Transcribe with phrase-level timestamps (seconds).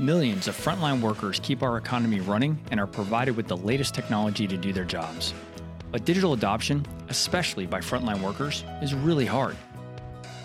[0.00, 4.44] Millions of frontline workers keep our economy running and are provided with the latest technology
[4.44, 5.32] to do their jobs.
[5.92, 9.56] But digital adoption, especially by frontline workers, is really hard.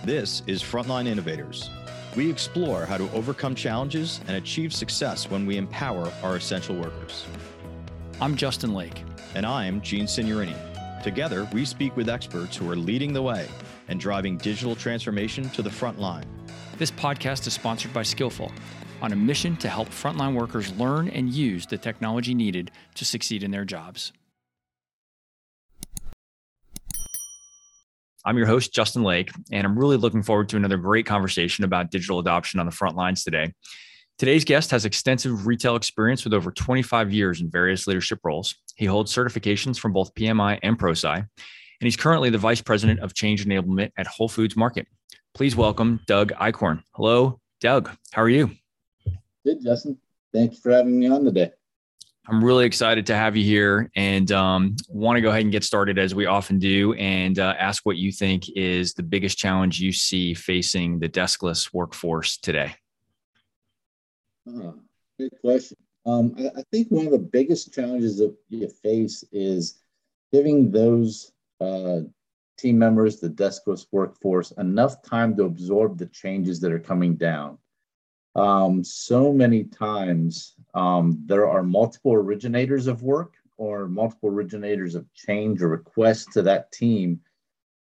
[0.03, 1.71] This is Frontline Innovators.
[2.15, 7.25] We explore how to overcome challenges and achieve success when we empower our essential workers.
[8.21, 9.03] I'm Justin Lake.
[9.33, 11.01] And I'm Gene Signorini.
[11.01, 13.47] Together, we speak with experts who are leading the way
[13.87, 16.25] and driving digital transformation to the front line.
[16.77, 18.51] This podcast is sponsored by Skillful
[19.01, 23.43] on a mission to help frontline workers learn and use the technology needed to succeed
[23.43, 24.11] in their jobs.
[28.25, 31.89] I'm your host, Justin Lake, and I'm really looking forward to another great conversation about
[31.89, 33.53] digital adoption on the front lines today.
[34.17, 38.55] Today's guest has extensive retail experience with over 25 years in various leadership roles.
[38.75, 41.27] He holds certifications from both PMI and ProSci, and
[41.79, 44.87] he's currently the Vice President of Change Enablement at Whole Foods Market.
[45.33, 46.81] Please welcome Doug Eichhorn.
[46.95, 47.89] Hello, Doug.
[48.11, 48.51] How are you?
[49.49, 49.97] Good, Justin.
[50.31, 51.49] Thank you for having me on today.
[52.27, 55.63] I'm really excited to have you here and um, want to go ahead and get
[55.63, 59.79] started as we often do and uh, ask what you think is the biggest challenge
[59.79, 62.75] you see facing the deskless workforce today.
[64.47, 64.73] Uh,
[65.17, 65.77] good question.
[66.05, 69.79] Um, I, I, think one of the biggest challenges that you face is
[70.31, 72.01] giving those uh,
[72.59, 77.57] team members, the deskless workforce, enough time to absorb the changes that are coming down
[78.39, 85.13] um, so many times um, there are multiple originators of work or multiple originators of
[85.13, 87.19] change or requests to that team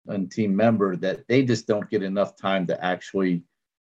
[0.06, 3.42] and team member that they just don't get enough time to actually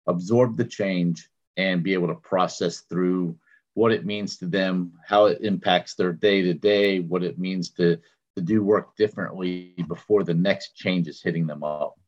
[0.07, 3.35] absorb the change and be able to process through
[3.73, 7.71] what it means to them, how it impacts their day to day, what it means
[7.71, 7.97] to,
[8.37, 11.99] to do work differently before the next change is hitting them up.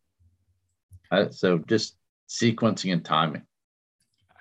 [1.11, 1.97] Uh, so just
[2.29, 3.47] sequencing and timing.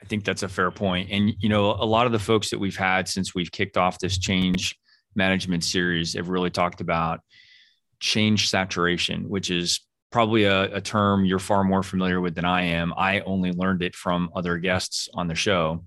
[0.02, 1.10] I think that's a fair point.
[1.12, 4.00] And, you know, a lot of the folks that we've had since we've kicked off
[4.00, 4.78] this change
[5.16, 7.20] management series have really talked about
[8.00, 12.64] change saturation, which is probably a, a, term you're far more familiar with than I
[12.64, 12.94] am.
[12.98, 15.86] I only learned it from other guests on the show.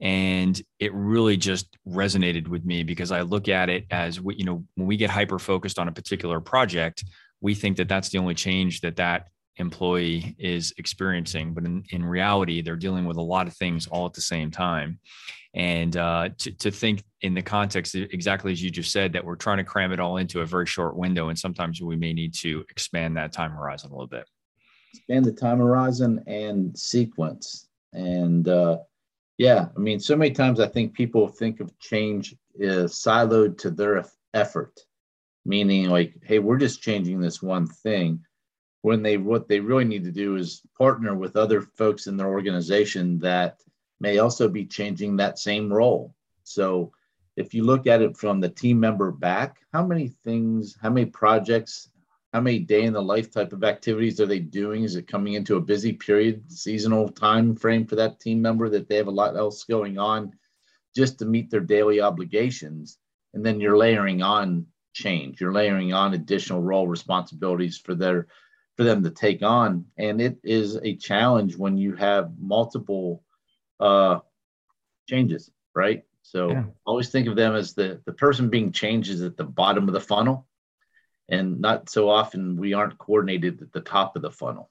[0.00, 4.64] And it really just resonated with me because I look at it as, you know,
[4.76, 7.04] when we get hyper focused on a particular project,
[7.42, 9.26] we think that that's the only change that that
[9.60, 14.06] employee is experiencing but in, in reality they're dealing with a lot of things all
[14.06, 14.98] at the same time.
[15.52, 19.36] And uh, to, to think in the context exactly as you just said that we're
[19.36, 22.34] trying to cram it all into a very short window and sometimes we may need
[22.34, 24.26] to expand that time horizon a little bit.
[24.94, 27.68] Expand the time horizon and sequence.
[27.92, 28.78] And uh,
[29.38, 33.70] yeah i mean so many times i think people think of change is siloed to
[33.70, 34.04] their
[34.34, 34.80] effort.
[35.44, 38.24] Meaning like hey we're just changing this one thing
[38.82, 42.28] when they what they really need to do is partner with other folks in their
[42.28, 43.60] organization that
[44.00, 46.14] may also be changing that same role.
[46.44, 46.92] So
[47.36, 51.06] if you look at it from the team member back how many things how many
[51.06, 51.90] projects
[52.32, 54.84] how many day in the life type of activities are they doing?
[54.84, 58.88] Is it coming into a busy period seasonal time frame for that team member that
[58.88, 60.32] they have a lot else going on
[60.94, 62.98] just to meet their daily obligations?
[63.34, 65.40] And then you're layering on change.
[65.40, 68.28] You're layering on additional role responsibilities for their
[68.80, 69.84] for them to take on.
[69.98, 73.22] And it is a challenge when you have multiple
[73.78, 74.20] uh,
[75.06, 76.02] changes, right?
[76.22, 76.64] So yeah.
[76.86, 79.92] always think of them as the, the person being changed is at the bottom of
[79.92, 80.46] the funnel.
[81.28, 84.70] And not so often we aren't coordinated at the top of the funnel.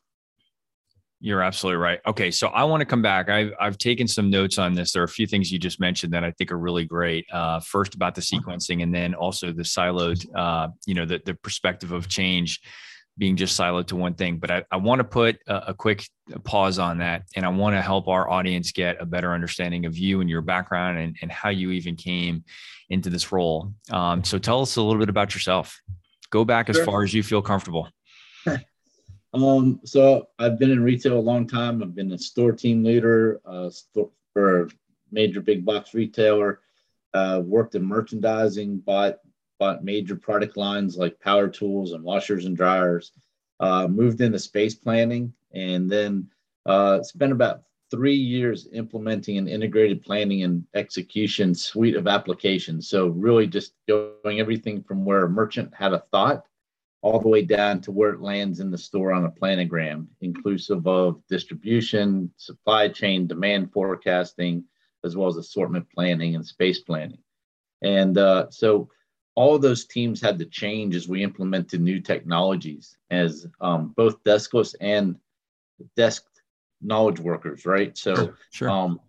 [1.21, 1.99] You're absolutely right.
[2.07, 3.29] Okay, so I want to come back.
[3.29, 4.93] I've I've taken some notes on this.
[4.93, 7.25] There are a few things you just mentioned that I think are really great.
[7.31, 11.33] Uh, first about the sequencing, and then also the siloed, uh, you know, the the
[11.33, 12.61] perspective of change
[13.19, 14.37] being just siloed to one thing.
[14.37, 16.07] But I, I want to put a, a, quick
[16.45, 17.23] pause on that.
[17.35, 20.41] And I want to help our audience get a better understanding of you and your
[20.41, 22.45] background and, and how you even came
[22.89, 23.73] into this role.
[23.91, 25.79] Um, so tell us a little bit about yourself.
[26.31, 26.79] Go back sure.
[26.79, 27.89] as far as you feel comfortable.
[29.33, 31.83] um, so I've been in retail a long time.
[31.83, 33.69] I've been a store team leader uh,
[34.33, 34.69] for a
[35.11, 36.61] major big box retailer.
[37.13, 39.17] Uh, worked in merchandising, bought
[39.59, 43.11] bought major product lines like power tools and washers and dryers.
[43.59, 46.29] Uh, moved into space planning and then
[46.65, 52.87] uh, spent about three years implementing an integrated planning and execution suite of applications.
[52.87, 56.45] So really just going everything from where a merchant had a thought
[57.01, 60.85] all the way down to where it lands in the store on a planogram, inclusive
[60.85, 64.63] of distribution, supply chain, demand forecasting,
[65.03, 67.19] as well as assortment planning and space planning.
[67.81, 68.89] And uh, so
[69.39, 74.21] all of those teams had to change as we implemented new technologies as um, both
[74.25, 75.15] deskless and
[75.95, 76.25] desk
[76.81, 77.97] knowledge workers, right?
[77.97, 78.69] So, sure, sure.
[78.69, 78.99] Um,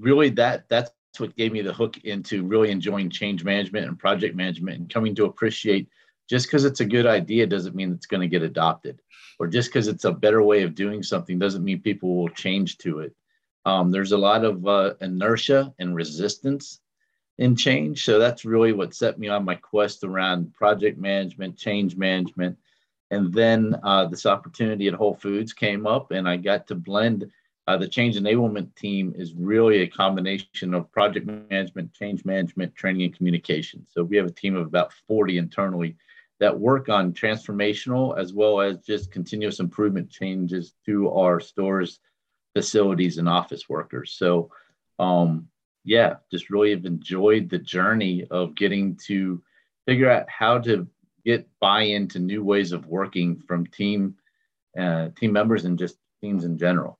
[0.00, 4.34] really that that's what gave me the hook into really enjoying change management and project
[4.34, 5.88] management and coming to appreciate
[6.28, 9.00] just because it's a good idea doesn't mean it's going to get adopted
[9.38, 12.76] or just because it's a better way of doing something doesn't mean people will change
[12.78, 13.14] to it
[13.64, 16.80] um, there's a lot of uh, inertia and resistance
[17.38, 18.04] in change.
[18.04, 22.56] So that's really what set me on my quest around project management change management.
[23.10, 27.30] And then uh, this opportunity at whole foods came up and i got to blend
[27.68, 33.02] uh, the change enablement team is really a combination of project management change management training
[33.02, 33.84] and communication.
[33.90, 35.96] So we have a team of about 40 internally
[36.38, 41.98] that work on transformational as well as just continuous improvement changes to our stores,
[42.54, 44.12] facilities, and office workers.
[44.12, 44.50] So,
[44.98, 45.48] um,
[45.86, 49.40] yeah, just really have enjoyed the journey of getting to
[49.86, 50.86] figure out how to
[51.24, 54.16] get buy into new ways of working from team
[54.78, 56.98] uh, team members and just teams in general.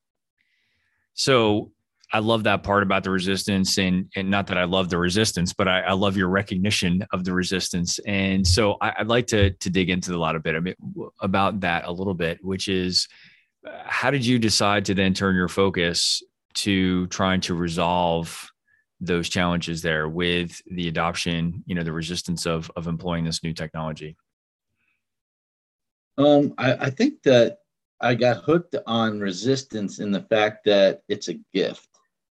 [1.14, 1.72] So
[2.12, 5.52] I love that part about the resistance and and not that I love the resistance,
[5.52, 7.98] but I, I love your recognition of the resistance.
[8.06, 10.76] And so I, would like to to dig into a lot of bit
[11.20, 13.08] about that a little bit, which is
[13.66, 16.22] uh, how did you decide to then turn your focus
[16.54, 18.48] to trying to resolve
[19.00, 23.52] those challenges there with the adoption, you know, the resistance of of employing this new
[23.52, 24.16] technology?
[26.18, 27.58] Um, I, I think that
[28.00, 31.88] I got hooked on resistance in the fact that it's a gift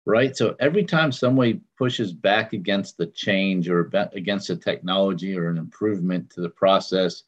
[0.09, 0.35] right?
[0.35, 5.57] So every time somebody pushes back against the change or against a technology or an
[5.57, 7.23] improvement to the process,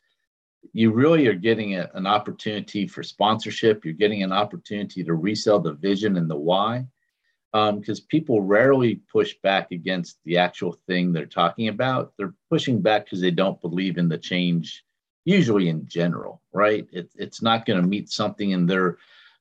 [0.74, 3.86] you really are getting a, an opportunity for sponsorship.
[3.86, 6.88] You're getting an opportunity to resell the vision and the why.
[7.54, 12.14] Because um, people rarely push back against the actual thing they're talking about.
[12.18, 14.86] They're pushing back because they don't believe in the change,
[15.26, 16.88] usually in general, right?
[16.94, 18.98] It, it's not going to meet something in their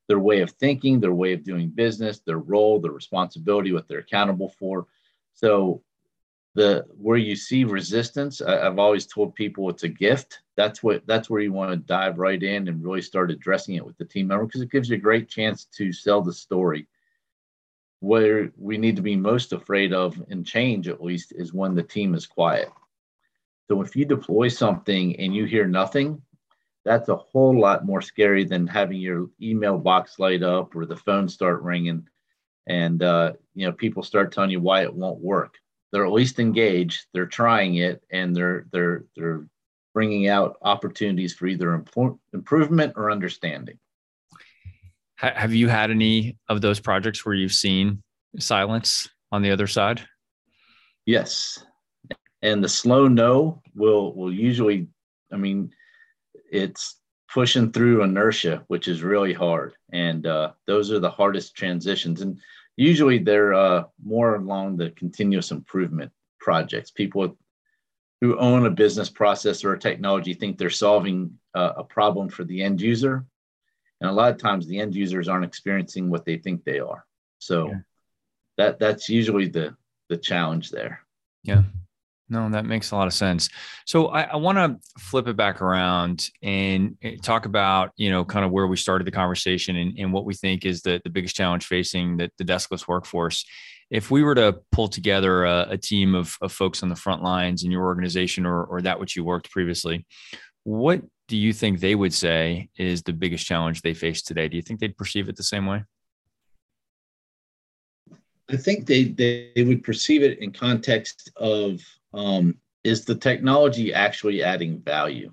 [0.09, 4.01] their way of thinking, their way of doing business, their role, their responsibility, what they're
[4.01, 4.89] accountable for.
[5.35, 5.85] So
[6.55, 10.41] the where you see resistance, I, have always told people it's a gift.
[10.57, 13.87] That's what that's where you want to dive right in and really start addressing it
[13.87, 16.89] with the team member because it gives you a great chance to sell the story.
[18.01, 21.83] Where we need to be most afraid of and change at least is when the
[21.83, 22.71] team is quiet.
[23.69, 26.23] So if you deploy something and you hear nothing,
[26.85, 30.97] that's a whole lot more scary than having your email box light up or the
[30.97, 32.09] phone start ringing
[32.67, 35.55] and uh, you know people start telling you why it won't work
[35.93, 39.47] they're at least engaged they're trying it and they're they're they're
[39.93, 43.79] bringing out opportunities for either imp- improvement or understanding
[45.21, 48.03] have you had any of those projects where you've seen
[48.39, 50.03] silence on the other side
[51.07, 51.65] yes
[52.43, 54.89] and the slow no will will usually
[55.33, 55.71] i mean
[56.51, 57.01] it's
[57.33, 59.75] pushing through inertia, which is really hard.
[59.93, 62.21] And uh, those are the hardest transitions.
[62.21, 62.39] And
[62.77, 66.91] usually they're uh, more along the continuous improvement projects.
[66.91, 67.39] People
[68.21, 72.45] who own a business process or a technology think they're solving uh, a problem for
[72.45, 73.25] the end user.
[74.01, 77.05] And a lot of times the end users aren't experiencing what they think they are.
[77.39, 77.79] So yeah.
[78.57, 79.77] that that's usually the
[80.09, 81.01] the challenge there.
[81.43, 81.63] Yeah.
[82.33, 83.51] No, that makes a lot of sense.
[83.87, 88.45] So I, I want to flip it back around and talk about, you know, kind
[88.45, 91.35] of where we started the conversation and, and what we think is the, the biggest
[91.35, 93.45] challenge facing the, the deskless workforce.
[93.91, 97.25] If we were to pull together a, a team of, of folks on the front
[97.25, 100.07] lines in your organization or, or that which you worked previously,
[100.63, 104.49] what do you think they would say is the biggest challenge they face today?
[104.49, 105.85] Do you think they'd perceive it the same way?
[108.51, 111.81] I think they, they, they would perceive it in context of
[112.13, 115.33] um, is the technology actually adding value?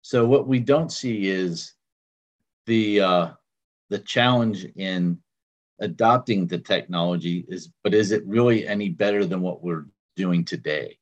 [0.00, 1.74] So what we don't see is
[2.64, 3.28] the uh,
[3.90, 5.20] the challenge in
[5.78, 9.84] adopting the technology is, but is it really any better than what we're
[10.16, 10.96] doing today?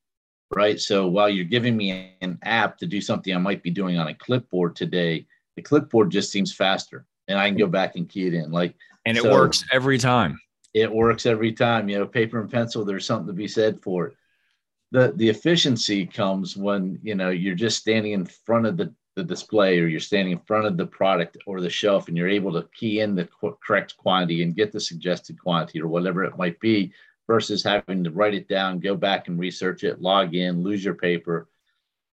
[0.53, 0.81] Right.
[0.81, 4.09] So while you're giving me an app to do something I might be doing on
[4.09, 8.27] a clipboard today, the clipboard just seems faster, and I can go back and key
[8.27, 8.51] it in.
[8.51, 8.75] Like,
[9.07, 10.41] and it so works every time.
[10.75, 11.89] It works every time.
[11.89, 12.85] You know, paper and pencil.
[12.85, 14.17] There's something to be said for it
[14.91, 19.25] the the efficiency comes when you know you're just standing in front of the, the
[19.25, 22.53] display or you're standing in front of the product or the shelf and you're able
[22.53, 23.29] to key in the
[23.65, 26.93] correct quantity and get the suggested quantity or whatever it might be
[27.31, 30.97] versus having to write it down go back and research it log in lose your
[30.97, 31.49] paper.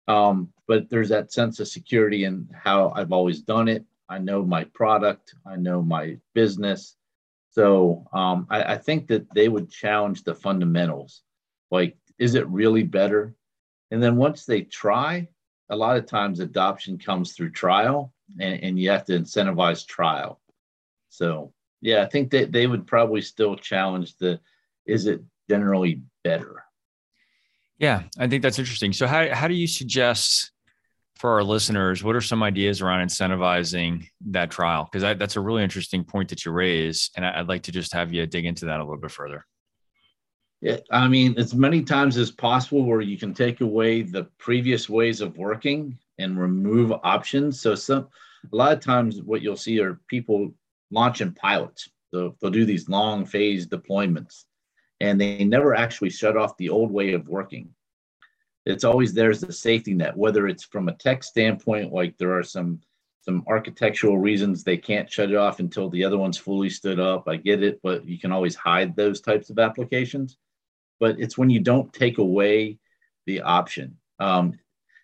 [0.08, 3.84] Um, but there's that sense of security in how i've always done it.
[4.08, 5.36] I know my product.
[5.46, 6.96] I know my business.
[7.50, 11.24] So um, I, I think that they would challenge the fundamentals.
[11.72, 13.36] Like is it really better?
[13.92, 15.28] And then once they try,
[15.70, 20.40] a lot of times adoption comes through trial and, and you have to incentivize trial.
[21.10, 21.52] So
[21.82, 24.40] yeah, I think that they would probably still challenge the
[24.86, 26.64] is it generally better?
[27.78, 28.94] Yeah, I think that's interesting.
[28.94, 30.52] So how how do you suggest
[31.22, 34.90] for our listeners, what are some ideas around incentivizing that trial?
[34.92, 38.12] Because that's a really interesting point that you raise, and I'd like to just have
[38.12, 39.46] you dig into that a little bit further.
[40.62, 44.90] Yeah, I mean, as many times as possible where you can take away the previous
[44.90, 47.62] ways of working and remove options.
[47.62, 48.08] So some
[48.52, 50.52] a lot of times what you'll see are people
[50.92, 51.90] launching pilots.
[52.12, 54.46] So they'll do these long phase deployments
[55.02, 57.74] and they never actually shut off the old way of working.
[58.66, 62.44] It's always there's the safety net whether it's from a tech standpoint like there are
[62.44, 62.80] some
[63.24, 67.28] some architectural reasons they can't shut it off until the other one's fully stood up.
[67.28, 70.38] I get it but you can always hide those types of applications.
[71.00, 72.78] But it's when you don't take away
[73.26, 73.98] the option.
[74.20, 74.60] Um,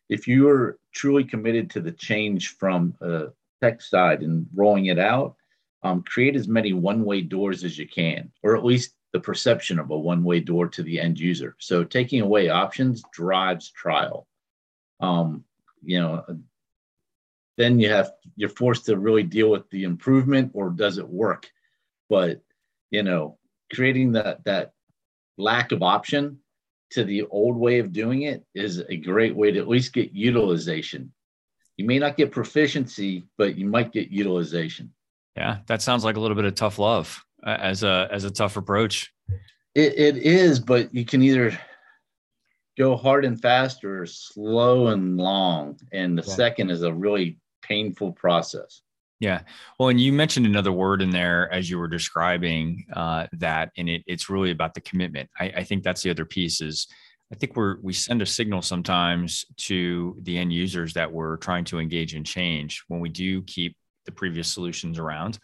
[0.09, 3.29] if you're truly committed to the change from a
[3.61, 5.35] tech side and rolling it out
[5.81, 9.89] um, create as many one-way doors as you can or at least the perception of
[9.89, 11.55] a one way door to the end user.
[11.57, 14.27] So taking away options drives trial.
[15.00, 15.43] Um,
[15.83, 16.24] you know,
[17.57, 21.50] then you have you're forced to really deal with the improvement or does it work?
[22.09, 22.41] But
[22.91, 23.39] you know,
[23.74, 24.74] creating that that
[25.38, 26.38] lack of option
[26.91, 30.13] to the old way of doing it is a great way to at least get
[30.13, 31.12] utilization.
[31.75, 34.93] You may not get proficiency, but you might get utilization.
[35.36, 38.58] Yeah, that sounds like a little bit of tough love as a as a tough
[38.58, 39.13] approach.
[39.75, 41.58] It, it is, but you can either
[42.77, 46.34] go hard and fast or slow and long, and the yeah.
[46.34, 48.82] second is a really painful process.
[49.20, 49.41] Yeah.
[49.79, 53.89] Well, and you mentioned another word in there as you were describing uh, that, and
[53.89, 55.29] it, it's really about the commitment.
[55.39, 56.88] I, I think that's the other piece is
[57.32, 61.65] I think we're we send a signal sometimes to the end users that we're trying
[61.65, 63.75] to engage in change when we do keep
[64.06, 65.39] the previous solutions around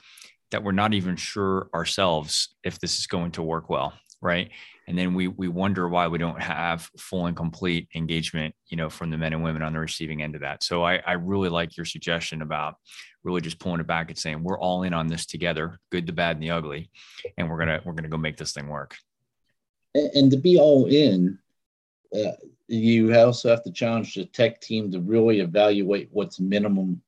[0.54, 3.94] that we're not even sure ourselves if this is going to work well
[4.24, 4.50] right?
[4.88, 8.90] And then we we wonder why we don't have full and complete engagement you know
[8.90, 10.64] from the men and women on the receiving end of that.
[10.64, 12.76] So i i really like your suggestion about
[13.24, 16.14] really just pulling it back and saying we're all in on this together good the
[16.14, 16.90] bad and the ugly
[17.38, 18.96] and we're gonna we're gonna go make this thing work.
[19.94, 21.38] And, to be all in
[22.16, 22.32] uh,
[22.68, 27.02] you also have to challenge the tech team to really evaluate what's minimum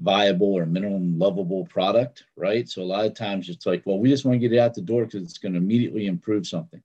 [0.00, 2.68] viable or minimum lovable product, right?
[2.68, 4.74] So a lot of times it's like, well, we just want to get it out
[4.74, 6.82] the door because it's going to immediately improve something.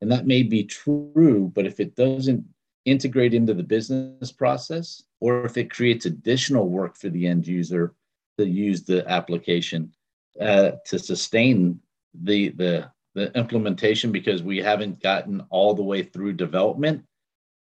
[0.00, 2.44] And that may be true, but if it doesn't
[2.84, 7.94] integrate into the business process, or if it creates additional work for the end user
[8.38, 9.92] to use the application
[10.40, 11.78] uh, to sustain
[12.14, 17.04] the, the, the implementation because we haven't gotten all the way through development,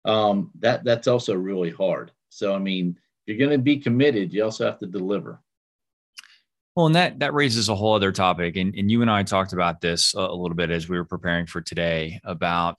[0.06, 2.12] um, that, that's also really hard.
[2.30, 5.42] So, I mean, you're going to be committed, you also have to deliver.
[6.76, 9.54] Well, and that that raises a whole other topic, and and you and I talked
[9.54, 12.78] about this a, a little bit as we were preparing for today about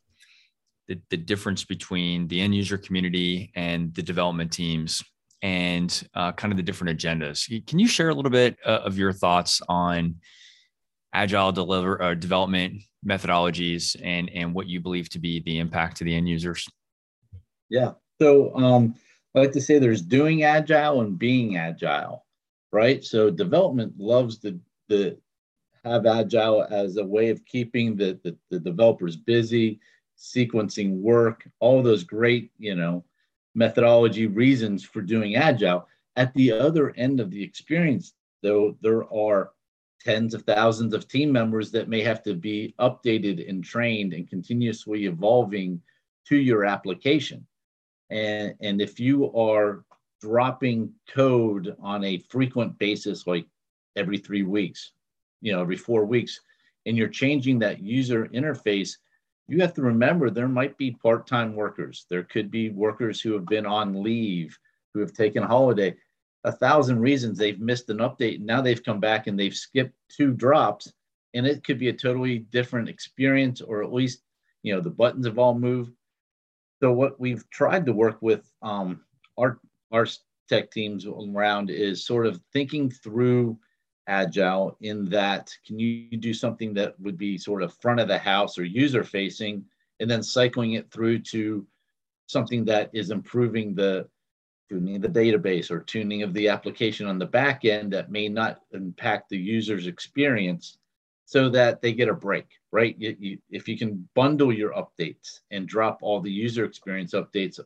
[0.87, 5.03] the, the difference between the end user community and the development teams
[5.43, 7.67] and uh, kind of the different agendas.
[7.67, 10.17] Can you share a little bit uh, of your thoughts on
[11.13, 16.05] agile deliver uh, development methodologies and and what you believe to be the impact to
[16.05, 16.69] the end users?
[17.71, 17.93] Yeah.
[18.21, 18.95] So um,
[19.37, 22.25] I like to say there's doing agile and being agile,
[22.73, 23.05] right?
[23.05, 25.19] So development loves to, the
[25.85, 29.79] have agile as a way of keeping the, the, the developers busy,
[30.19, 33.05] sequencing work, all those great, you know,
[33.55, 35.87] methodology reasons for doing agile.
[36.17, 39.51] At the other end of the experience, though, there are
[40.01, 44.31] tens of thousands of team members that may have to be updated and trained and
[44.31, 45.83] continuously evolving
[46.29, 47.47] to your application.
[48.11, 49.85] And, and if you are
[50.21, 53.47] dropping code on a frequent basis, like
[53.97, 54.93] every three weeks,
[55.41, 56.41] you know, every four weeks,
[56.87, 58.97] and you're changing that user interface,
[59.49, 62.07] you have to remember there might be part time workers.
[62.09, 64.59] There could be workers who have been on leave,
[64.93, 65.97] who have taken a holiday.
[66.45, 68.41] A thousand reasons they've missed an update.
[68.41, 70.93] Now they've come back and they've skipped two drops,
[71.35, 74.23] and it could be a totally different experience, or at least,
[74.63, 75.93] you know, the buttons have all moved
[76.81, 79.01] so what we've tried to work with um,
[79.39, 79.59] our
[79.93, 80.07] our
[80.49, 83.59] tech teams around is sort of thinking through
[84.09, 88.19] agile in that can you do something that would be sort of front of the
[88.19, 89.65] house or user facing
[89.99, 91.67] and then cycling it through to
[92.27, 94.09] something that is improving the
[94.69, 98.29] tuning of the database or tuning of the application on the back end that may
[98.29, 100.79] not impact the user's experience
[101.27, 102.95] so that they get a break, right?
[102.99, 107.61] You, you, if you can bundle your updates and drop all the user experience updates,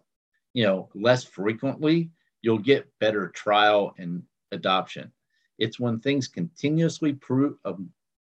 [0.54, 2.10] you know, less frequently,
[2.42, 5.12] you'll get better trial and adoption.
[5.58, 7.90] It's when things continuously prove, um,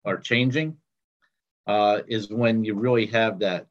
[0.04, 0.76] are changing
[1.66, 3.66] uh, is when you really have that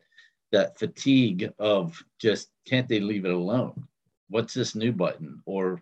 [0.51, 3.87] that fatigue of just can't they leave it alone?
[4.29, 5.41] What's this new button?
[5.45, 5.81] Or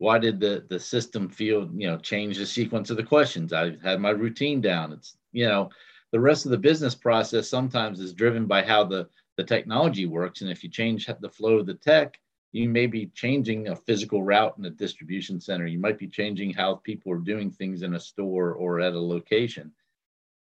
[0.00, 3.52] why did the the system feel you know change the sequence of the questions?
[3.52, 4.92] I had my routine down.
[4.92, 5.68] It's you know
[6.10, 10.40] the rest of the business process sometimes is driven by how the the technology works,
[10.40, 12.18] and if you change the flow of the tech,
[12.52, 15.66] you may be changing a physical route in a distribution center.
[15.66, 19.00] You might be changing how people are doing things in a store or at a
[19.00, 19.70] location.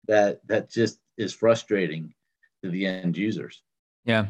[0.07, 2.13] That that just is frustrating
[2.63, 3.63] to the end users.
[4.05, 4.27] Yeah.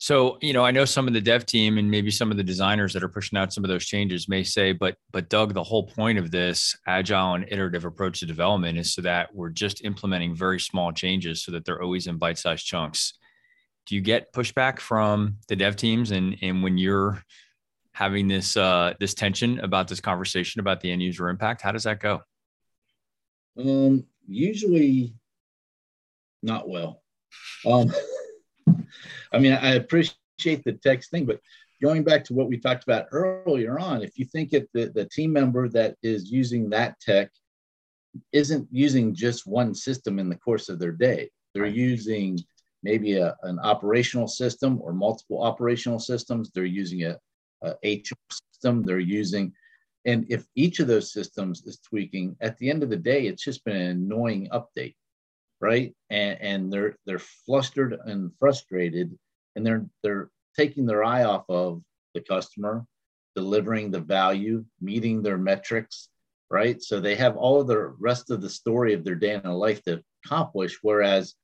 [0.00, 2.44] So, you know, I know some of the dev team and maybe some of the
[2.44, 5.62] designers that are pushing out some of those changes may say, but but Doug, the
[5.62, 9.84] whole point of this agile and iterative approach to development is so that we're just
[9.84, 13.14] implementing very small changes so that they're always in bite-sized chunks.
[13.86, 17.20] Do you get pushback from the dev teams and and when you're
[17.90, 21.84] having this uh this tension about this conversation about the end user impact, how does
[21.84, 22.20] that go?
[23.58, 25.16] Um usually
[26.40, 27.02] not well.
[27.66, 27.92] Um
[29.32, 31.40] I mean, I appreciate the text thing, but
[31.82, 35.04] going back to what we talked about earlier on, if you think it the, the
[35.06, 37.30] team member that is using that tech
[38.32, 41.74] isn't using just one system in the course of their day, they're right.
[41.74, 42.38] using
[42.82, 46.50] maybe a, an operational system or multiple operational systems.
[46.50, 47.18] They're using a,
[47.62, 48.82] a HR system.
[48.82, 49.52] They're using,
[50.04, 53.42] and if each of those systems is tweaking, at the end of the day, it's
[53.42, 54.94] just been an annoying update
[55.60, 55.94] right?
[56.10, 59.16] And, and they're they're flustered and frustrated,
[59.56, 61.82] and they're they're taking their eye off of
[62.14, 62.86] the customer,
[63.34, 66.08] delivering the value, meeting their metrics,
[66.50, 66.82] right?
[66.82, 69.56] So they have all of the rest of the story of their day in a
[69.56, 70.78] life to accomplish.
[70.82, 71.34] Whereas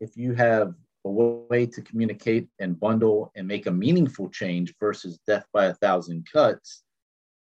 [0.00, 0.74] if you have
[1.04, 5.74] a way to communicate and bundle and make a meaningful change versus death by a
[5.74, 6.82] thousand cuts,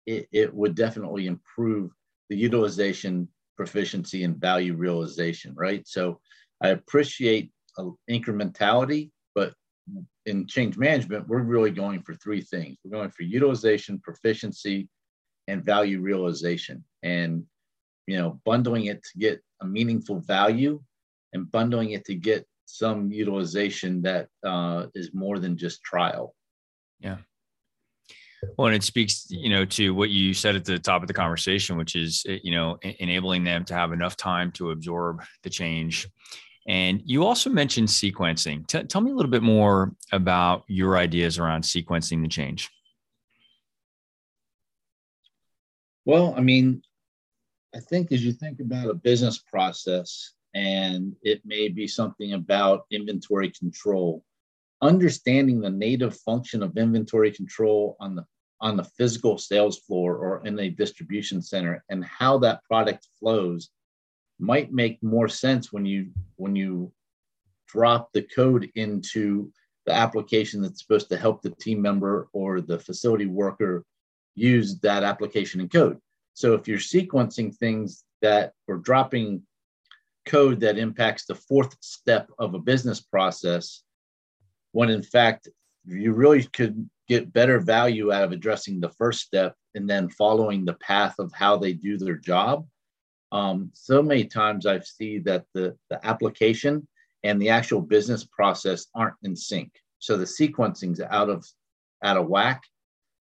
[0.06, 1.90] it, it would definitely improve
[2.28, 3.28] the utilization
[3.60, 5.86] proficiency and value realization, right?
[5.86, 6.18] So
[6.62, 9.52] I appreciate uh, incrementality, but
[10.24, 12.78] in change management, we're really going for three things.
[12.82, 14.88] We're going for utilization, proficiency,
[15.46, 16.82] and value realization.
[17.02, 17.44] And
[18.06, 20.80] you know, bundling it to get a meaningful value
[21.34, 26.34] and bundling it to get some utilization that uh, is more than just trial.
[26.98, 27.18] Yeah.
[28.56, 31.14] Well, and it speaks, you know, to what you said at the top of the
[31.14, 35.50] conversation, which is, eh, you know, enabling them to have enough time to absorb the
[35.50, 36.08] change.
[36.66, 38.66] And you also mentioned sequencing.
[38.66, 42.70] T- tell me a little bit more about your ideas around sequencing the change.
[46.04, 46.82] Well, I mean,
[47.74, 52.86] I think as you think about a business process, and it may be something about
[52.90, 54.24] inventory control,
[54.82, 58.24] understanding the native function of inventory control on the
[58.62, 63.70] on the physical sales floor or in a distribution center and how that product flows
[64.38, 66.92] might make more sense when you when you
[67.68, 69.50] drop the code into
[69.86, 73.84] the application that's supposed to help the team member or the facility worker
[74.34, 75.98] use that application and code.
[76.34, 79.42] So if you're sequencing things that or dropping
[80.26, 83.82] code that impacts the fourth step of a business process,
[84.72, 85.48] when in fact
[85.84, 90.64] you really could get better value out of addressing the first step and then following
[90.64, 92.66] the path of how they do their job.
[93.32, 96.86] Um, so many times I've seen that the, the application
[97.24, 99.72] and the actual business process aren't in sync.
[99.98, 101.44] So the sequencing's out of
[102.02, 102.62] out of whack.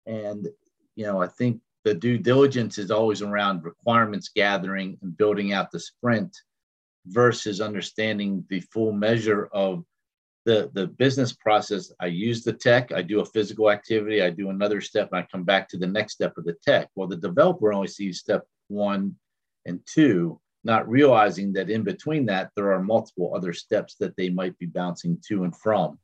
[0.05, 0.47] And
[0.95, 5.71] you know, I think the due diligence is always around requirements gathering and building out
[5.71, 6.36] the sprint
[7.05, 9.83] versus understanding the full measure of
[10.47, 14.49] the the business process i use the tech i do a physical activity i do
[14.49, 16.88] another step and i come back to the next step of the tech.
[16.95, 19.15] Well the developer only sees step one
[19.65, 24.29] and two not realizing that in between that there are multiple other steps that they
[24.29, 25.99] might be bouncing to and from.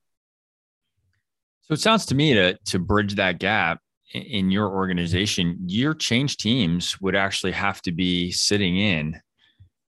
[1.62, 3.80] So it sounds to me to to bridge that gap
[4.14, 9.22] in your organization your change teams would actually have to be sitting in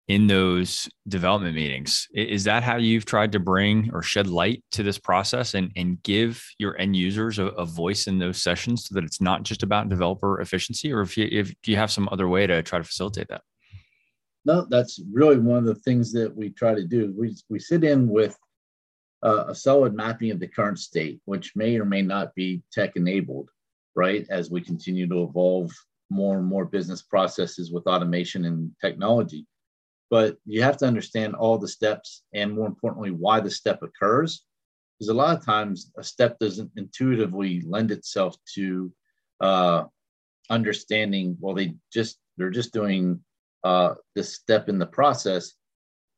[0.08, 2.08] in those development meetings.
[2.14, 6.02] Is that how you've tried to bring or shed light to this process and, and
[6.02, 9.62] give your end users a, a voice in those sessions so that it's not just
[9.62, 10.90] about developer efficiency?
[10.92, 13.42] Or if you, if you have some other way to try to facilitate that?
[14.46, 17.14] No, that's really one of the things that we try to do.
[17.16, 18.34] We, we sit in with
[19.22, 22.96] uh, a solid mapping of the current state, which may or may not be tech
[22.96, 23.50] enabled,
[23.94, 24.26] right?
[24.30, 25.70] As we continue to evolve
[26.08, 29.44] more and more business processes with automation and technology
[30.10, 34.44] but you have to understand all the steps and more importantly why the step occurs
[34.98, 38.92] because a lot of times a step doesn't intuitively lend itself to
[39.40, 39.84] uh,
[40.50, 43.20] understanding well they just they're just doing
[43.64, 45.54] uh, this step in the process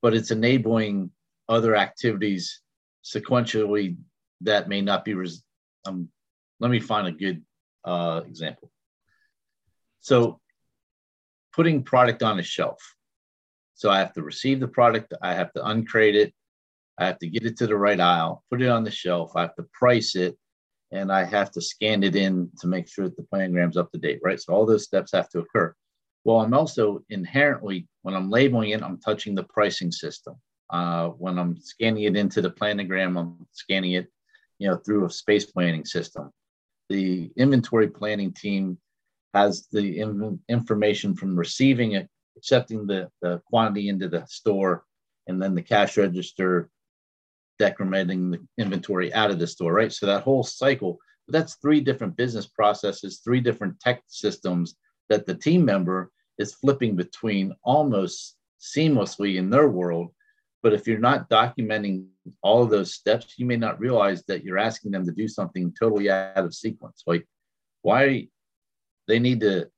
[0.02, 1.10] but it's enabling
[1.48, 2.60] other activities
[3.04, 3.96] sequentially
[4.42, 5.14] that may not be.
[5.14, 5.42] Res-
[5.86, 6.08] um,
[6.60, 7.42] let me find a good
[7.84, 8.70] uh, example.
[10.00, 10.40] So,
[11.52, 12.78] putting product on a shelf.
[13.80, 16.34] So I have to receive the product, I have to uncrate it,
[16.98, 19.40] I have to get it to the right aisle, put it on the shelf, I
[19.40, 20.36] have to price it,
[20.92, 23.98] and I have to scan it in to make sure that the planogram's up to
[23.98, 24.38] date, right?
[24.38, 25.74] So all those steps have to occur.
[26.24, 30.34] Well, I'm also inherently, when I'm labeling it, I'm touching the pricing system.
[30.68, 34.08] Uh, when I'm scanning it into the planogram, I'm scanning it,
[34.58, 36.30] you know, through a space planning system.
[36.90, 38.76] The inventory planning team
[39.32, 42.10] has the information from receiving it,
[42.40, 44.84] accepting the, the quantity into the store,
[45.26, 46.70] and then the cash register
[47.60, 49.92] decrementing the inventory out of the store, right?
[49.92, 54.76] So that whole cycle, But that's three different business processes, three different tech systems
[55.10, 60.08] that the team member is flipping between almost seamlessly in their world.
[60.62, 62.06] But if you're not documenting
[62.42, 65.72] all of those steps, you may not realize that you're asking them to do something
[65.78, 67.04] totally out of sequence.
[67.06, 67.26] Like,
[67.82, 68.28] why
[69.06, 69.70] they need to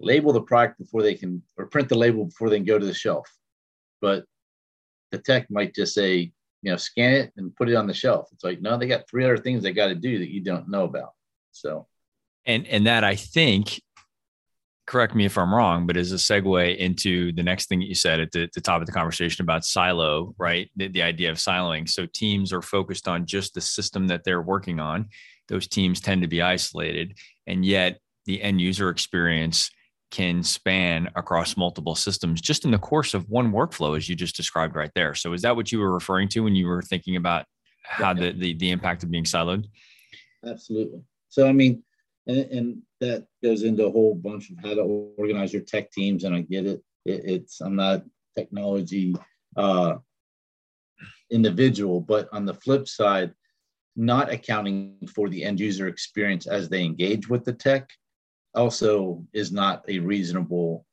[0.00, 2.86] label the product before they can, or print the label before they can go to
[2.86, 3.30] the shelf.
[4.00, 4.24] But
[5.12, 6.32] the tech might just say,
[6.62, 8.28] you know, scan it and put it on the shelf.
[8.32, 10.68] It's like, no, they got three other things they got to do that you don't
[10.68, 11.10] know about.
[11.52, 11.86] So,
[12.44, 13.80] and and that I think,
[14.86, 17.94] correct me if I'm wrong, but is a segue into the next thing that you
[17.94, 20.70] said at the, the top of the conversation about silo, right?
[20.76, 21.88] The, the idea of siloing.
[21.88, 25.08] So teams are focused on just the system that they're working on.
[25.48, 29.70] Those teams tend to be isolated, and yet the end user experience
[30.10, 34.36] can span across multiple systems just in the course of one workflow, as you just
[34.36, 35.14] described right there.
[35.14, 37.44] So, is that what you were referring to when you were thinking about
[37.82, 39.66] how the, the, the impact of being siloed?
[40.46, 41.02] Absolutely.
[41.28, 41.82] So, I mean,
[42.26, 44.80] and, and, that goes into a whole bunch of how to
[45.18, 46.24] organize your tech teams.
[46.24, 46.82] And I get it.
[47.04, 49.14] it it's, I'm not technology
[49.54, 49.96] uh,
[51.30, 53.34] individual, but on the flip side,
[53.96, 57.90] not accounting for the end user experience as they engage with the tech
[58.56, 60.84] also is not a reasonable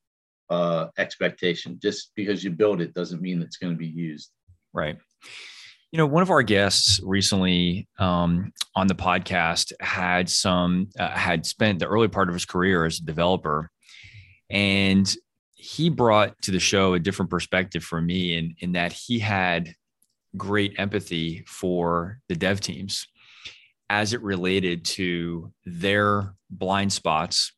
[0.49, 1.79] uh, expectation.
[1.81, 4.31] Just because you build it doesn't mean it's going to be used.
[4.73, 4.97] Right.
[5.91, 11.45] You know, one of our guests recently um, on the podcast had some uh, had
[11.45, 13.69] spent the early part of his career as a developer,
[14.49, 15.15] and
[15.53, 19.75] he brought to the show a different perspective for me in in that he had
[20.35, 23.07] great empathy for the dev teams
[23.89, 27.53] as it related to their blind spots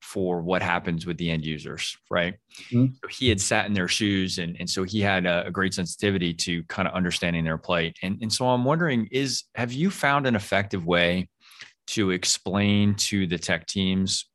[0.00, 2.34] for what happens with the end users, right?
[2.70, 2.94] Mm-hmm.
[3.02, 5.74] So he had sat in their shoes, and, and so he had a, a, great
[5.74, 7.96] sensitivity to kind of understanding their plight.
[8.02, 11.28] And, and so I'm wondering, is have you found an effective way
[11.88, 14.26] to explain to the tech teams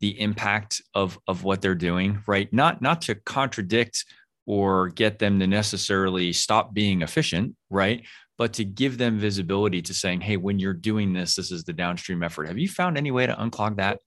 [0.00, 2.52] the impact of of what they're doing, right?
[2.52, 4.04] Not not to contradict
[4.46, 8.04] or get them to necessarily stop being efficient, right?
[8.36, 11.72] But to give them visibility to saying, hey, when you're doing this, this is the
[11.72, 12.48] downstream effort.
[12.48, 14.00] Have you found any way to unclog that?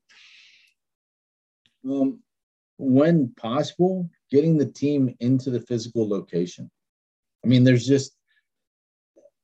[1.89, 2.19] Um,
[2.77, 6.69] when possible, getting the team into the physical location.
[7.43, 8.17] I mean, there's just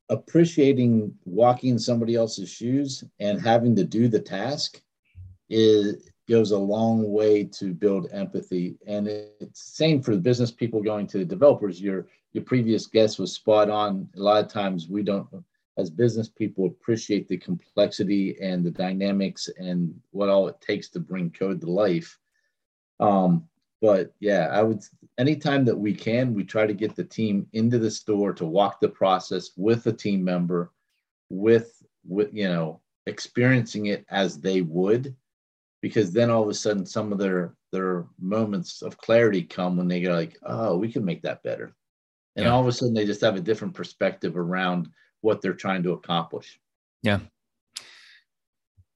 [0.09, 4.81] appreciating walking in somebody else's shoes and having to do the task
[5.49, 8.77] is goes a long way to build empathy.
[8.87, 11.81] And it's same for the business people going to the developers.
[11.81, 14.09] Your your previous guest was spot on.
[14.15, 15.27] A lot of times we don't,
[15.77, 20.99] as business people, appreciate the complexity and the dynamics and what all it takes to
[20.99, 22.17] bring code to life.
[22.99, 23.47] Um,
[23.81, 24.81] but yeah, I would
[25.17, 28.79] anytime that we can, we try to get the team into the store to walk
[28.79, 30.71] the process with a team member,
[31.29, 35.15] with with you know experiencing it as they would
[35.81, 39.87] because then all of a sudden some of their their moments of clarity come when
[39.87, 41.75] they go like oh we can make that better
[42.35, 42.51] and yeah.
[42.51, 44.89] all of a sudden they just have a different perspective around
[45.21, 46.59] what they're trying to accomplish
[47.01, 47.19] yeah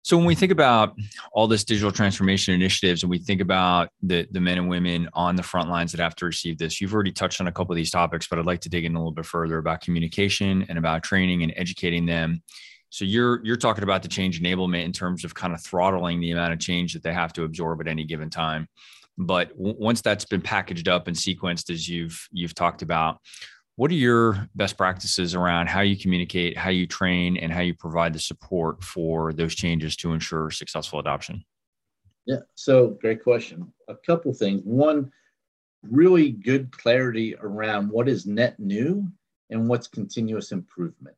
[0.03, 0.95] so when we think about
[1.33, 5.35] all this digital transformation initiatives and we think about the, the men and women on
[5.35, 7.75] the front lines that have to receive this, you've already touched on a couple of
[7.75, 10.77] these topics, but I'd like to dig in a little bit further about communication and
[10.77, 12.41] about training and educating them
[12.89, 16.31] so you're you're talking about the change enablement in terms of kind of throttling the
[16.31, 18.67] amount of change that they have to absorb at any given time.
[19.17, 23.19] But w- once that's been packaged up and sequenced as you've you've talked about,
[23.75, 27.75] what are your best practices around how you communicate, how you train, and how you
[27.75, 31.43] provide the support for those changes to ensure successful adoption?
[32.25, 33.71] Yeah, so great question.
[33.87, 34.61] A couple things.
[34.65, 35.11] One,
[35.83, 39.07] really good clarity around what is net new
[39.49, 41.15] and what's continuous improvement.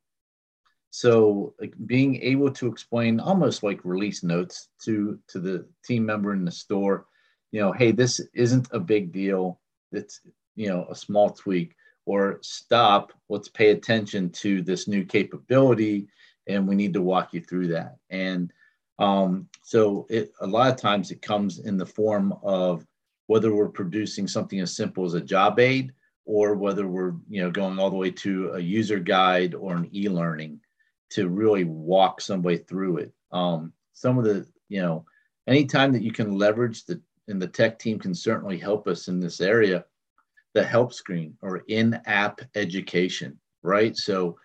[0.90, 6.32] So like, being able to explain almost like release notes to to the team member
[6.32, 7.06] in the store,
[7.52, 9.60] you know, hey, this isn't a big deal.
[9.92, 10.20] It's
[10.56, 11.74] you know a small tweak.
[12.06, 13.12] Or stop.
[13.28, 16.08] Let's pay attention to this new capability
[16.48, 17.96] and we need to walk you through that.
[18.08, 18.52] And
[18.98, 22.86] um, so it, a lot of times it comes in the form of
[23.26, 25.92] whether we're producing something as simple as a job aid
[26.26, 29.88] or whether we're you know going all the way to a user guide or an
[29.92, 30.60] e-learning
[31.10, 33.12] to really walk somebody through it.
[33.32, 35.06] Um, some of the you know
[35.46, 39.20] anytime that you can leverage the and the tech team can certainly help us in
[39.20, 39.84] this area
[40.54, 43.96] the help screen or in-app education right?
[43.96, 44.38] So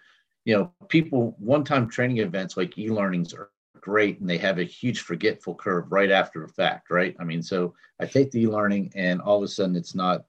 [0.46, 5.02] you know people one-time training events like e-learnings are great and they have a huge
[5.02, 7.16] forgetful curve right after the fact right?
[7.20, 10.26] I mean so i take the e-learning and all of a sudden it's not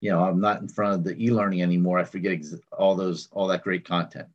[0.00, 1.98] you know i'm not in front of the e-learning anymore.
[1.98, 4.28] I forget ex- all those all that great content.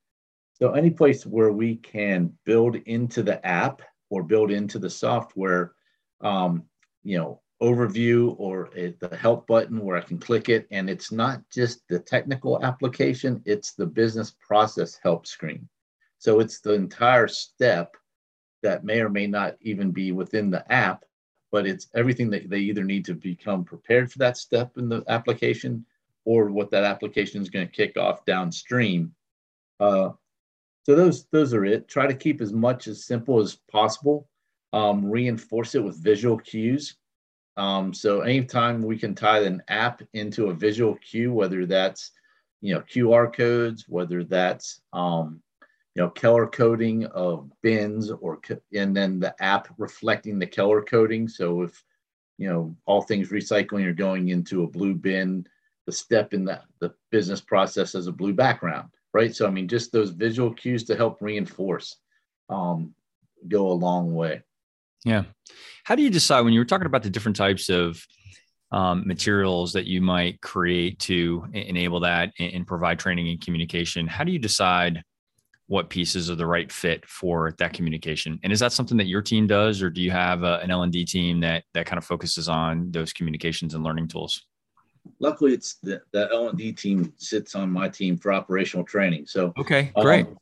[0.53, 5.73] So any place where we can build into the app or build into the software
[6.21, 6.63] um,
[7.03, 10.67] you know overview or a, the help button where I can click it.
[10.71, 15.67] And it's not just the technical application, it's the business process help screen.
[16.19, 17.95] So it's the entire step
[18.63, 21.05] that may or may not even be within the app,
[21.51, 25.03] but it's everything that they either need to become prepared for that step in the
[25.07, 25.85] application
[26.25, 29.13] or what that application is going to kick off downstream.
[29.79, 30.09] Uh,
[30.83, 31.87] so those those are it.
[31.87, 34.27] Try to keep as much as simple as possible.
[34.73, 36.97] Um, reinforce it with visual cues.
[37.57, 42.11] Um, so anytime we can tie an app into a visual cue, whether that's
[42.61, 45.41] you know QR codes, whether that's um,
[45.95, 48.39] you know color coding of bins, or
[48.73, 51.27] and then the app reflecting the color coding.
[51.27, 51.83] So if
[52.37, 55.47] you know all things recycling are going into a blue bin,
[55.87, 59.35] the step in the, the business process has a blue background, right?
[59.35, 61.97] So I mean, just those visual cues to help reinforce
[62.49, 62.93] um,
[63.47, 64.43] go a long way.
[65.05, 65.23] Yeah.
[65.83, 68.05] How do you decide when you were talking about the different types of
[68.71, 74.07] um, materials that you might create to enable that and, provide training and communication?
[74.07, 75.03] How do you decide
[75.67, 78.39] what pieces are the right fit for that communication?
[78.43, 80.83] And is that something that your team does, or do you have a, an L
[80.83, 84.45] and D team that that kind of focuses on those communications and learning tools?
[85.19, 89.25] Luckily, it's the, the L and D team sits on my team for operational training.
[89.27, 90.27] So okay, great.
[90.27, 90.37] Um,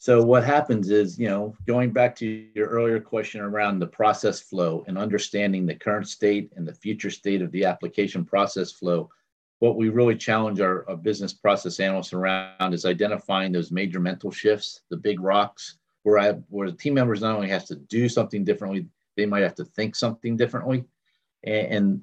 [0.00, 4.40] so what happens is, you know, going back to your earlier question around the process
[4.40, 9.10] flow and understanding the current state and the future state of the application process flow,
[9.58, 14.30] what we really challenge our, our business process analysts around is identifying those major mental
[14.30, 18.08] shifts, the big rocks, where I where the team members not only have to do
[18.08, 18.86] something differently,
[19.18, 20.82] they might have to think something differently.
[21.44, 22.02] And, and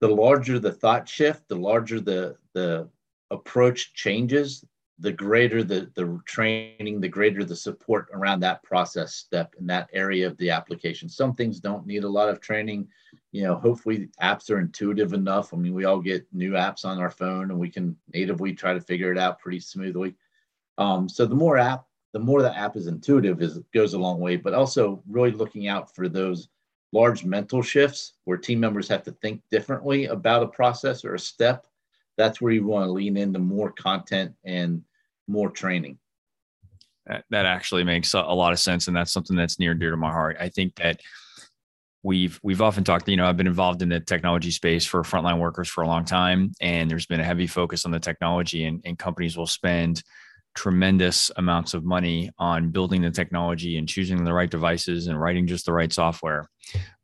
[0.00, 2.88] the larger the thought shift, the larger the the
[3.32, 4.64] approach changes,
[4.98, 9.88] the greater the, the training, the greater the support around that process step in that
[9.92, 11.08] area of the application.
[11.08, 12.86] Some things don't need a lot of training.
[13.32, 15.52] You know, hopefully apps are intuitive enough.
[15.52, 18.72] I mean, we all get new apps on our phone and we can natively try
[18.72, 20.14] to figure it out pretty smoothly.
[20.78, 24.20] Um, so the more app, the more the app is intuitive is goes a long
[24.20, 26.48] way, but also really looking out for those
[26.92, 31.18] large mental shifts where team members have to think differently about a process or a
[31.18, 31.66] step
[32.16, 34.82] that's where you want to lean into more content and
[35.26, 35.98] more training.
[37.06, 39.80] That, that actually makes a, a lot of sense, and that's something that's near and
[39.80, 40.36] dear to my heart.
[40.40, 41.00] I think that
[42.04, 45.40] we've we've often talked you know i've been involved in the technology space for frontline
[45.40, 48.80] workers for a long time and there's been a heavy focus on the technology and,
[48.84, 50.02] and companies will spend
[50.54, 55.46] tremendous amounts of money on building the technology and choosing the right devices and writing
[55.46, 56.48] just the right software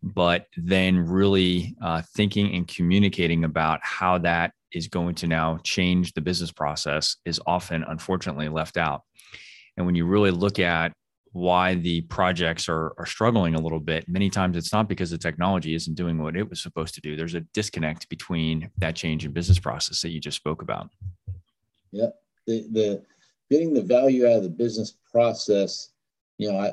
[0.02, 6.12] but then really uh, thinking and communicating about how that is going to now change
[6.12, 9.02] the business process is often unfortunately left out.
[9.76, 10.92] And when you really look at
[11.32, 15.18] why the projects are, are struggling a little bit, many times it's not because the
[15.18, 17.16] technology isn't doing what it was supposed to do.
[17.16, 20.90] There's a disconnect between that change in business process that you just spoke about.
[21.92, 22.08] Yeah.
[22.46, 23.02] The, the
[23.50, 25.92] getting the value out of the business process,
[26.38, 26.72] you know, I,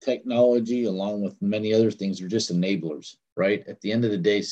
[0.00, 3.64] technology along with many other things are just enablers, right?
[3.68, 4.42] At the end of the day,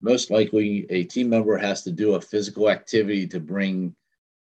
[0.00, 3.94] most likely a team member has to do a physical activity to bring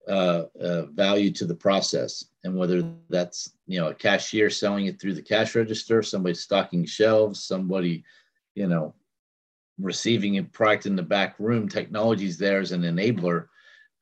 [0.08, 2.24] uh, uh, value to the process.
[2.44, 6.84] And whether that's, you know, a cashier selling it through the cash register, somebody stocking
[6.84, 8.04] shelves, somebody,
[8.54, 8.94] you know,
[9.78, 13.48] receiving a product in the back room, technology is there as an enabler,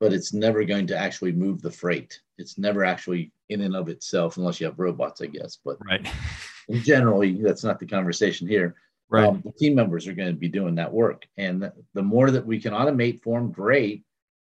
[0.01, 2.21] but it's never going to actually move the freight.
[2.39, 5.59] It's never actually in and of itself, unless you have robots, I guess.
[5.65, 6.07] But right.
[6.83, 8.77] generally, that's not the conversation here.
[9.09, 9.27] Right.
[9.27, 11.27] Um, the team members are going to be doing that work.
[11.37, 14.05] And the more that we can automate for them, great.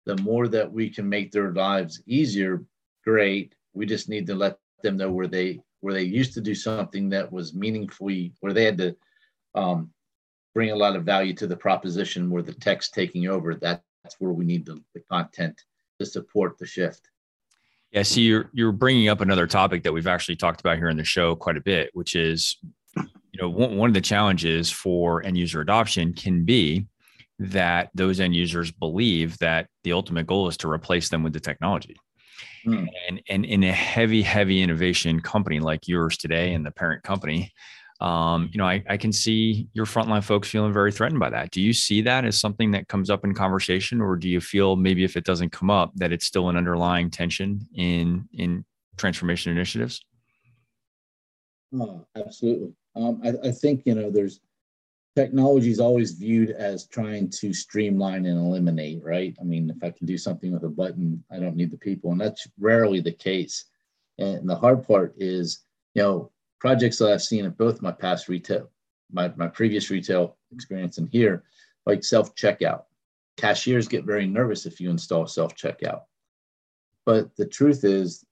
[0.07, 2.65] The more that we can make their lives easier,
[3.05, 3.55] great.
[3.75, 7.09] We just need to let them know where they where they used to do something
[7.11, 8.97] that was meaningfully where they had to
[9.55, 9.91] um,
[10.55, 13.55] bring a lot of value to the proposition where the tech's taking over.
[13.55, 15.61] That, that's where we need the, the content
[16.01, 17.09] to support the shift.
[17.93, 20.97] Yeah, see, you're you're bringing up another topic that we've actually talked about here in
[20.97, 22.59] the show quite a bit, which is,
[23.39, 26.87] you know, one, one of the challenges for end user adoption can be
[27.39, 31.41] that those end users believe that the ultimate goal is to replace them with the
[31.41, 31.97] technology.
[32.65, 32.87] Hmm.
[33.09, 37.53] And, and in a heavy, heavy innovation company like yours today and the parent company,
[38.01, 41.51] um, you know, I, I can see your frontline folks feeling very threatened by that.
[41.53, 44.77] Do you see that as something that comes up in conversation, or do you feel
[44.77, 48.65] maybe if it doesn't come up, that it's still an underlying tension in in
[48.97, 50.01] transformation initiatives?
[51.75, 52.75] Oh, absolutely.
[52.99, 54.41] Um, I, I think you know there's
[55.17, 59.37] technology is always viewed as trying to streamline and eliminate, right?
[59.41, 62.13] I mean, if I can do something with a button, I don't need the people,
[62.13, 63.65] and that's rarely the case.
[64.19, 66.31] And the hard part is, you know,
[66.61, 68.71] projects that I've seen at both my past retail,
[69.13, 71.45] my, my previous retail experience and here,
[71.87, 72.83] like self checkout.
[73.37, 76.03] Cashiers get very nervous if you install self checkout.
[77.07, 78.25] But the truth is,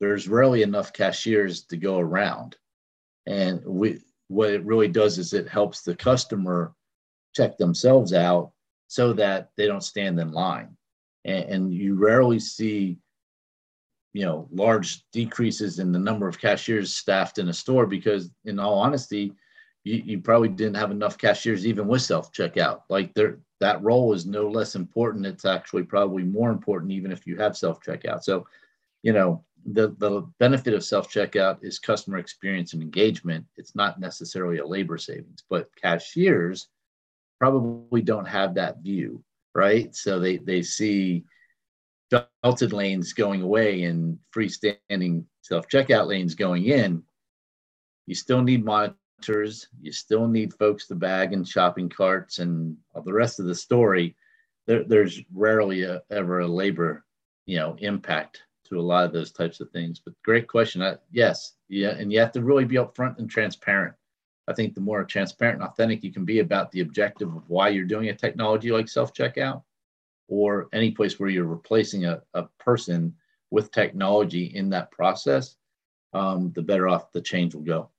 [0.00, 2.56] there's rarely enough cashiers to go around.
[3.26, 6.74] And we, what it really does is it helps the customer
[7.34, 8.52] check themselves out
[8.88, 10.76] so that they don't stand in line.
[11.24, 12.98] And, and you rarely see,
[14.12, 18.58] you know, large decreases in the number of cashiers staffed in a store because, in
[18.58, 19.32] all honesty,
[19.84, 22.80] you, you probably didn't have enough cashiers even with self checkout.
[22.88, 25.26] Like there, that role is no less important.
[25.26, 28.22] It's actually probably more important even if you have self checkout.
[28.22, 28.46] So,
[29.02, 33.44] you know, the, the benefit of self checkout is customer experience and engagement.
[33.56, 36.68] It's not necessarily a labor savings, but cashiers
[37.38, 39.22] probably don't have that view,
[39.54, 39.94] right?
[39.94, 41.24] So they, they see
[42.42, 47.02] belted lanes going away and freestanding self checkout lanes going in.
[48.06, 53.12] You still need monitors, you still need folks to bag and shopping carts and the
[53.12, 54.16] rest of the story.
[54.66, 57.04] There, there's rarely a, ever a labor
[57.46, 60.00] you know impact to a lot of those types of things.
[60.04, 60.82] But great question.
[60.82, 63.94] I, yes, yeah, and you have to really be upfront and transparent.
[64.48, 67.68] I think the more transparent and authentic you can be about the objective of why
[67.68, 69.62] you're doing a technology like self checkout,
[70.28, 73.14] or any place where you're replacing a, a person
[73.50, 75.56] with technology in that process,
[76.12, 77.90] um, the better off the change will go.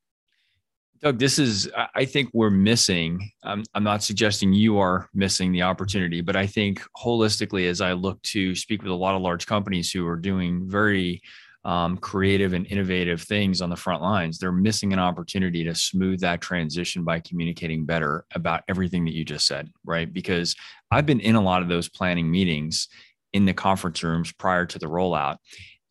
[1.01, 3.31] Doug, this is, I think we're missing.
[3.43, 8.21] I'm not suggesting you are missing the opportunity, but I think holistically, as I look
[8.23, 11.21] to speak with a lot of large companies who are doing very
[11.63, 16.19] um, creative and innovative things on the front lines, they're missing an opportunity to smooth
[16.21, 20.11] that transition by communicating better about everything that you just said, right?
[20.11, 20.55] Because
[20.89, 22.87] I've been in a lot of those planning meetings
[23.33, 25.37] in the conference rooms prior to the rollout.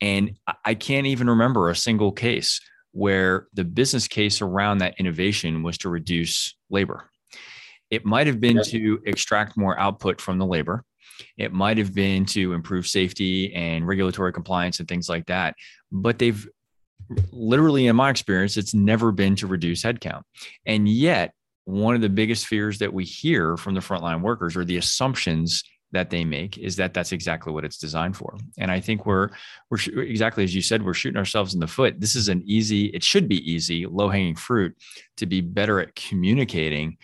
[0.01, 2.61] And I can't even remember a single case
[2.97, 7.11] where the business case around that innovation was to reduce labor.
[7.91, 10.83] It might have been to extract more output from the labor.
[11.37, 15.55] It might have been to improve safety and regulatory compliance and things like that.
[15.93, 16.49] But they've
[17.31, 20.23] literally, in my experience, it's never been to reduce headcount.
[20.65, 21.35] And yet,
[21.67, 25.63] one of the biggest fears that we hear from the frontline workers are the assumptions
[25.93, 28.37] that they make is that that's exactly what it's designed for.
[28.59, 29.31] And I think we're
[29.71, 32.01] we're exactly as you said, we're shooting ourselves in the foot.
[32.01, 34.77] This is an easy, it should be easy, low hanging fruit
[35.17, 36.99] to be better at communicating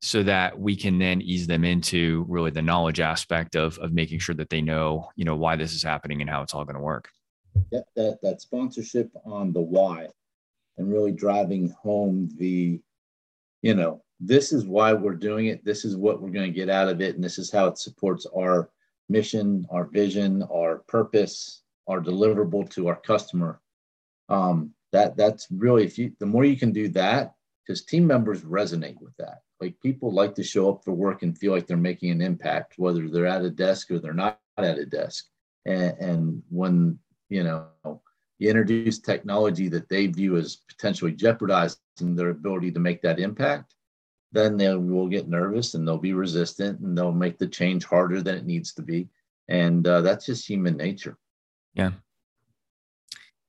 [0.00, 4.18] so that we can then ease them into really the knowledge aspect of of making
[4.18, 6.76] sure that they know, you know, why this is happening and how it's all going
[6.76, 7.10] to work.
[7.70, 10.08] Yeah, that, that sponsorship on the why
[10.76, 12.80] and really driving home the,
[13.62, 15.64] you know, this is why we're doing it.
[15.64, 17.14] This is what we're going to get out of it.
[17.14, 18.70] And this is how it supports our
[19.08, 23.60] mission, our vision, our purpose, our deliverable to our customer.
[24.28, 28.42] Um, that that's really if you the more you can do that, because team members
[28.42, 29.42] resonate with that.
[29.60, 32.74] Like people like to show up for work and feel like they're making an impact,
[32.76, 35.26] whether they're at a desk or they're not at a desk.
[35.64, 36.98] And, and when
[37.28, 37.66] you know
[38.38, 43.75] you introduce technology that they view as potentially jeopardizing their ability to make that impact,
[44.36, 48.22] then they will get nervous and they'll be resistant and they'll make the change harder
[48.22, 49.08] than it needs to be.
[49.48, 51.16] And uh, that's just human nature.
[51.74, 51.92] Yeah.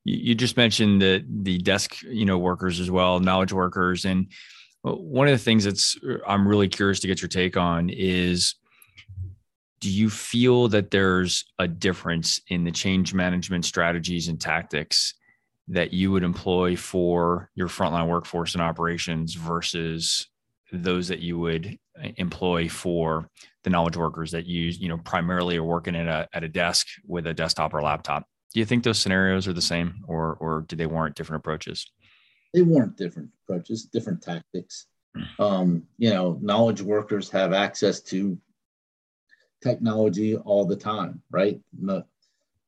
[0.04, 4.28] You, just mentioned the the desk, you know, workers as well, knowledge workers, and
[4.82, 8.54] one of the things that's I'm really curious to get your take on is
[9.80, 15.14] do you feel that there's a difference in the change management strategies and tactics
[15.68, 20.26] that you would employ for your frontline workforce and operations versus
[20.72, 23.28] those that you would uh, employ for
[23.64, 26.86] the knowledge workers that you you know primarily are working at a at a desk
[27.06, 30.64] with a desktop or laptop do you think those scenarios are the same or or
[30.68, 31.90] do they warrant different approaches
[32.52, 34.86] they warrant different approaches different tactics
[35.38, 38.38] Um, you know, knowledge workers have access to
[39.62, 41.60] technology all the time, right?
[41.78, 42.04] No,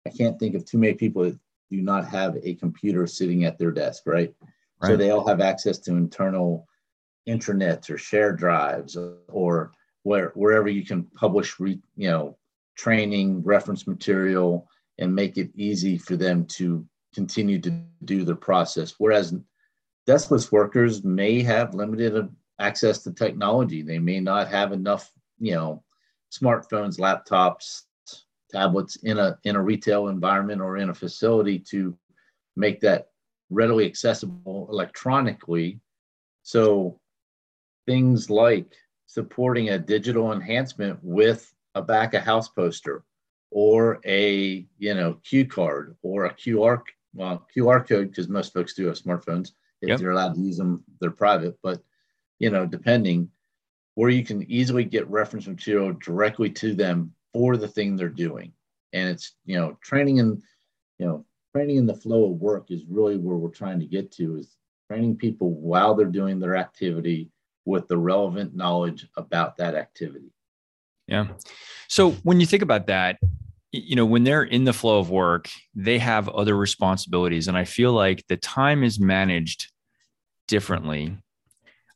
[0.06, 1.38] I can't think of too many people that
[1.70, 4.34] do not have a computer sitting at their desk, right?
[4.82, 4.88] right.
[4.88, 6.66] So they all have access to internal
[7.28, 8.96] intranets or share drives
[9.28, 12.36] or where wherever you can publish re, you know
[12.76, 14.66] training reference material
[14.98, 17.70] and make it easy for them to continue to
[18.04, 18.94] do their process.
[18.98, 19.34] Whereas
[20.08, 23.82] deskless workers may have limited access to technology.
[23.82, 25.82] They may not have enough you know
[26.32, 27.82] smartphones laptops
[28.50, 31.96] tablets in a in a retail environment or in a facility to
[32.56, 33.08] make that
[33.50, 35.80] readily accessible electronically.
[36.42, 37.00] So
[37.90, 38.72] things like
[39.06, 43.02] supporting a digital enhancement with a back of house poster
[43.50, 46.80] or a you know cue card or a qr
[47.14, 49.50] well qr code because most folks do have smartphones
[49.82, 49.98] if yep.
[49.98, 51.82] they're allowed to use them they're private but
[52.38, 53.28] you know depending
[53.96, 58.52] where you can easily get reference material directly to them for the thing they're doing
[58.92, 60.40] and it's you know training and
[61.00, 64.12] you know training in the flow of work is really where we're trying to get
[64.12, 64.54] to is
[64.86, 67.28] training people while they're doing their activity
[67.70, 70.32] with the relevant knowledge about that activity.
[71.06, 71.28] Yeah.
[71.88, 73.18] So when you think about that,
[73.72, 77.48] you know, when they're in the flow of work, they have other responsibilities.
[77.48, 79.70] And I feel like the time is managed
[80.48, 81.16] differently.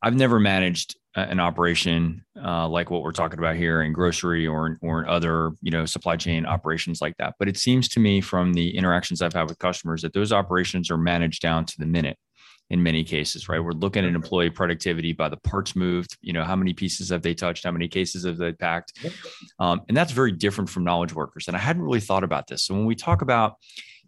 [0.00, 4.78] I've never managed an operation uh, like what we're talking about here in grocery or
[4.82, 7.34] or in other you know supply chain operations like that.
[7.38, 10.90] But it seems to me from the interactions I've had with customers that those operations
[10.90, 12.18] are managed down to the minute
[12.70, 13.62] in many cases, right?
[13.62, 17.22] We're looking at employee productivity by the parts moved, you know, how many pieces have
[17.22, 17.64] they touched?
[17.64, 18.98] How many cases have they packed?
[19.58, 21.46] Um, and that's very different from knowledge workers.
[21.46, 22.62] And I hadn't really thought about this.
[22.64, 23.56] So when we talk about,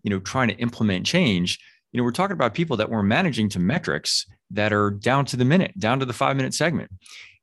[0.03, 1.59] you know, trying to implement change,
[1.93, 5.37] you know, we're talking about people that we're managing to metrics that are down to
[5.37, 6.91] the minute, down to the five minute segment.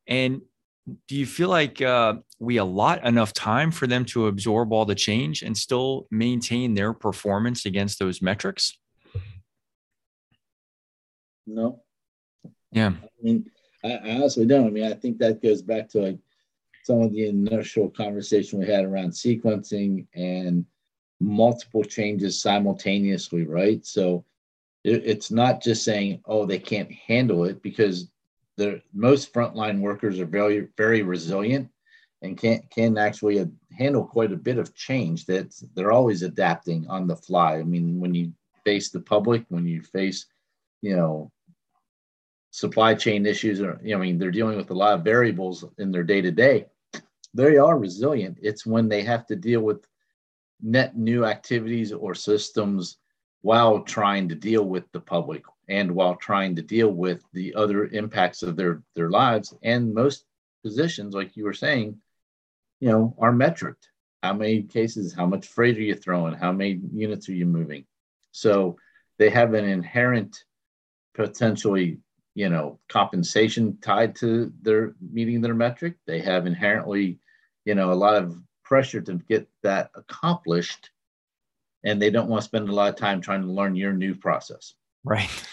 [0.07, 0.41] And
[1.07, 4.95] do you feel like uh, we allot enough time for them to absorb all the
[4.95, 8.77] change and still maintain their performance against those metrics?
[11.45, 11.81] No.
[12.71, 12.93] Yeah.
[13.01, 13.49] I mean,
[13.83, 14.67] I, I honestly don't.
[14.67, 16.19] I mean, I think that goes back to like
[16.83, 20.65] some of the initial conversation we had around sequencing and
[21.19, 23.85] multiple changes simultaneously, right?
[23.85, 24.25] So
[24.83, 28.11] it, it's not just saying, oh, they can't handle it because
[28.57, 31.69] the most frontline workers are very, very resilient
[32.21, 33.45] and can can actually
[33.77, 35.25] handle quite a bit of change.
[35.25, 37.55] That they're always adapting on the fly.
[37.55, 38.33] I mean, when you
[38.63, 40.25] face the public, when you face
[40.83, 41.31] you know
[42.51, 45.65] supply chain issues or you know, I mean they're dealing with a lot of variables
[45.79, 46.67] in their day to day.
[47.33, 48.37] They are resilient.
[48.43, 49.87] It's when they have to deal with
[50.61, 52.97] net new activities or systems
[53.41, 57.87] while trying to deal with the public and while trying to deal with the other
[57.87, 60.25] impacts of their their lives and most
[60.63, 61.97] positions like you were saying
[62.79, 63.87] you know are metriced
[64.21, 67.85] how many cases how much freight are you throwing how many units are you moving
[68.31, 68.77] so
[69.17, 70.43] they have an inherent
[71.13, 71.99] potentially
[72.35, 75.95] you know compensation tied to their meeting their metric.
[76.07, 77.19] They have inherently
[77.65, 80.89] you know a lot of pressure to get that accomplished
[81.83, 84.15] and they don't want to spend a lot of time trying to learn your new
[84.15, 84.73] process.
[85.03, 85.29] Right.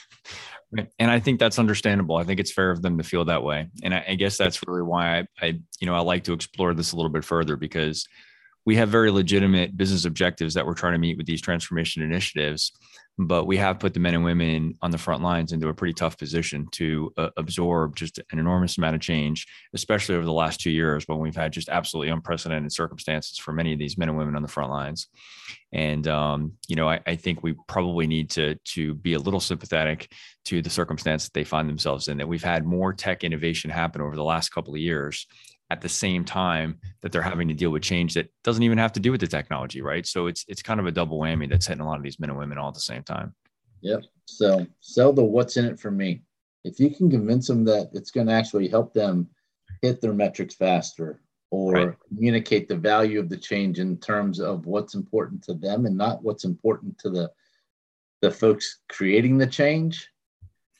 [1.00, 2.14] And i think that's understandable.
[2.14, 3.66] I think it's fair of them to feel that way.
[3.82, 5.46] And i, I guess that's really why I, I
[5.80, 8.06] you know i like to explore this a little bit further because
[8.70, 12.70] we have very legitimate business objectives that we're trying to meet with these transformation initiatives
[13.22, 15.92] but we have put the men and women on the front lines into a pretty
[15.92, 20.58] tough position to uh, absorb just an enormous amount of change, especially over the last
[20.58, 24.16] two years when we've had just absolutely unprecedented circumstances for many of these men and
[24.16, 25.08] women on the front lines.
[25.70, 29.38] And um, you know, I, I, think we probably need to to be a little
[29.38, 30.10] sympathetic
[30.46, 32.16] to the circumstance that they find themselves in.
[32.16, 35.26] That we've had more tech innovation happen over the last couple of years
[35.70, 38.92] at the same time that they're having to deal with change that doesn't even have
[38.92, 40.06] to do with the technology, right?
[40.06, 42.30] So it's it's kind of a double whammy that's hitting a lot of these men
[42.30, 43.34] and women all at the same time.
[43.82, 44.02] Yep.
[44.26, 46.22] So sell the what's in it for me.
[46.64, 49.28] If you can convince them that it's going to actually help them
[49.80, 51.94] hit their metrics faster or right.
[52.08, 56.22] communicate the value of the change in terms of what's important to them and not
[56.22, 57.30] what's important to the
[58.22, 60.06] the folks creating the change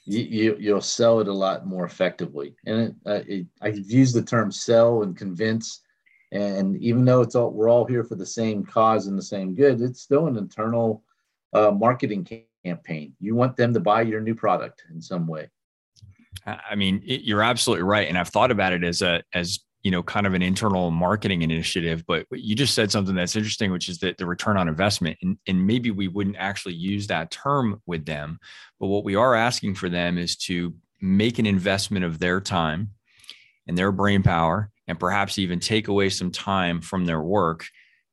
[0.05, 2.57] you, you will sell it a lot more effectively.
[2.67, 5.83] And it, uh, it, I've used the term sell and convince,
[6.33, 9.55] and even though it's all we're all here for the same cause and the same
[9.55, 11.03] good, it's still an internal
[11.53, 12.27] uh, marketing
[12.65, 13.15] campaign.
[13.21, 15.51] You want them to buy your new product in some way.
[16.47, 19.91] I mean, it, you're absolutely right, and I've thought about it as a as you
[19.91, 23.89] know kind of an internal marketing initiative but you just said something that's interesting which
[23.89, 27.81] is that the return on investment and, and maybe we wouldn't actually use that term
[27.87, 28.39] with them
[28.79, 32.91] but what we are asking for them is to make an investment of their time
[33.67, 37.67] and their brain power and perhaps even take away some time from their work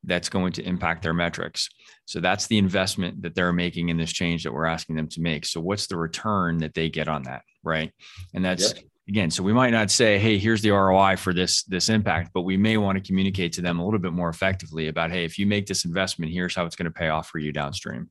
[0.04, 1.70] that's going to impact their metrics.
[2.06, 5.22] So that's the investment that they're making in this change that we're asking them to
[5.22, 5.46] make.
[5.46, 7.92] So what's the return that they get on that, right?
[8.34, 8.84] And that's yep.
[9.08, 12.42] Again, so we might not say, "Hey, here's the ROI for this this impact," but
[12.42, 15.40] we may want to communicate to them a little bit more effectively about, "Hey, if
[15.40, 18.10] you make this investment, here's how it's going to pay off for you downstream."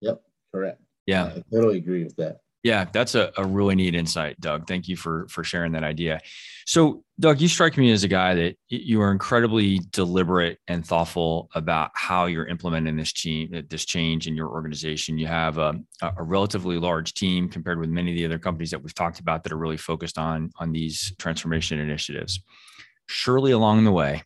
[0.00, 0.22] Yep,
[0.54, 0.80] correct.
[1.06, 2.40] Yeah, I totally agree with that.
[2.66, 4.66] Yeah, that's a, a really neat insight, Doug.
[4.66, 6.20] Thank you for for sharing that idea.
[6.66, 11.48] So, Doug, you strike me as a guy that you are incredibly deliberate and thoughtful
[11.54, 15.16] about how you're implementing this change, this change in your organization.
[15.16, 18.82] You have a, a relatively large team compared with many of the other companies that
[18.82, 22.40] we've talked about that are really focused on on these transformation initiatives.
[23.06, 24.24] Surely, along the way,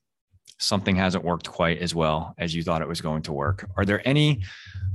[0.61, 3.69] something hasn't worked quite as well as you thought it was going to work.
[3.77, 4.43] Are there any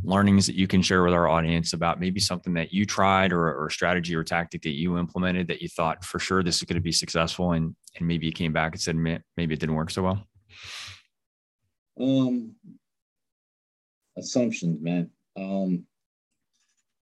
[0.03, 3.51] learnings that you can share with our audience about maybe something that you tried or,
[3.53, 6.75] or strategy or tactic that you implemented that you thought for sure this is going
[6.75, 9.89] to be successful and and maybe you came back and said maybe it didn't work
[9.89, 10.27] so well?
[11.99, 12.55] Um,
[14.17, 15.09] assumptions, man.
[15.37, 15.85] Um,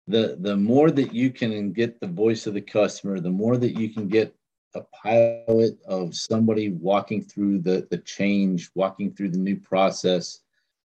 [0.07, 3.79] the the more that you can get the voice of the customer, the more that
[3.79, 4.35] you can get
[4.75, 10.41] a pilot of somebody walking through the the change, walking through the new process.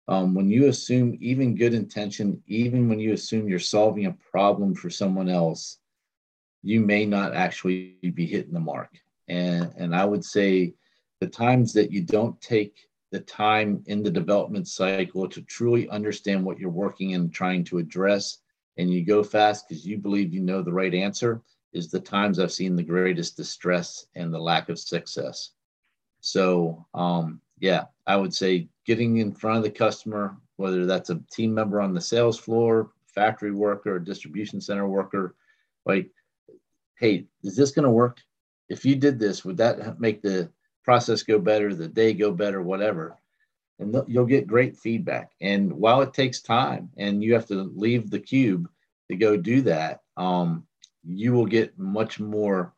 [0.07, 4.75] Um, when you assume even good intention, even when you assume you're solving a problem
[4.75, 5.77] for someone else,
[6.63, 8.89] you may not actually be hitting the mark.
[9.27, 10.73] And and I would say
[11.21, 16.43] the times that you don't take the time in the development cycle to truly understand
[16.43, 18.39] what you're working and trying to address,
[18.77, 21.41] and you go fast because you believe you know the right answer,
[21.73, 25.51] is the times I've seen the greatest distress and the lack of success.
[26.19, 31.21] So, um, yeah, I would say getting in front of the customer, whether that's a
[31.31, 35.35] team member on the sales floor, factory worker, distribution center worker,
[35.85, 36.09] like,
[36.97, 38.19] hey, is this going to work?
[38.69, 40.49] If you did this, would that make the
[40.83, 43.17] process go better, the day go better, whatever?
[43.79, 45.31] And you'll get great feedback.
[45.41, 48.69] And while it takes time and you have to leave the cube
[49.09, 50.67] to go do that, um,
[51.03, 52.73] you will get much more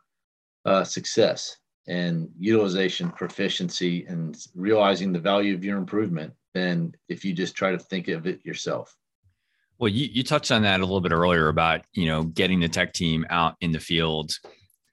[0.65, 1.57] uh, success
[1.87, 7.71] and utilization proficiency and realizing the value of your improvement than if you just try
[7.71, 8.95] to think of it yourself.
[9.79, 12.69] Well, you, you touched on that a little bit earlier about, you know, getting the
[12.69, 14.31] tech team out in the field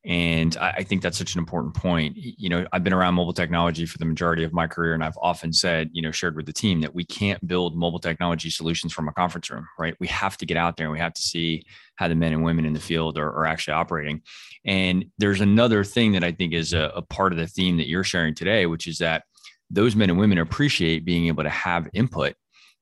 [0.04, 2.14] and I, I, think that's such an important point.
[2.16, 5.18] You know, I've been around mobile technology for the majority of my career, and I've
[5.20, 8.94] often said, you know, shared with the team that we can't build mobile technology solutions
[8.94, 9.94] from a conference room, right?
[10.00, 11.64] We have to get out there and we have to see
[11.96, 14.22] how the men and women in the field are, are actually operating.
[14.64, 17.88] And there's another thing that I think is a, a part of the theme that
[17.88, 19.24] you're sharing today, which is that
[19.68, 22.34] those men and women appreciate being able to have input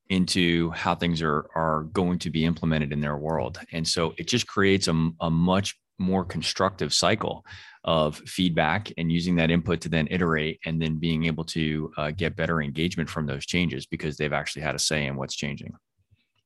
[0.09, 4.27] into how things are are going to be implemented in their world and so it
[4.27, 7.45] just creates a, a much more constructive cycle
[7.85, 12.11] of feedback and using that input to then iterate and then being able to uh,
[12.11, 15.73] get better engagement from those changes because they've actually had a say in what's changing.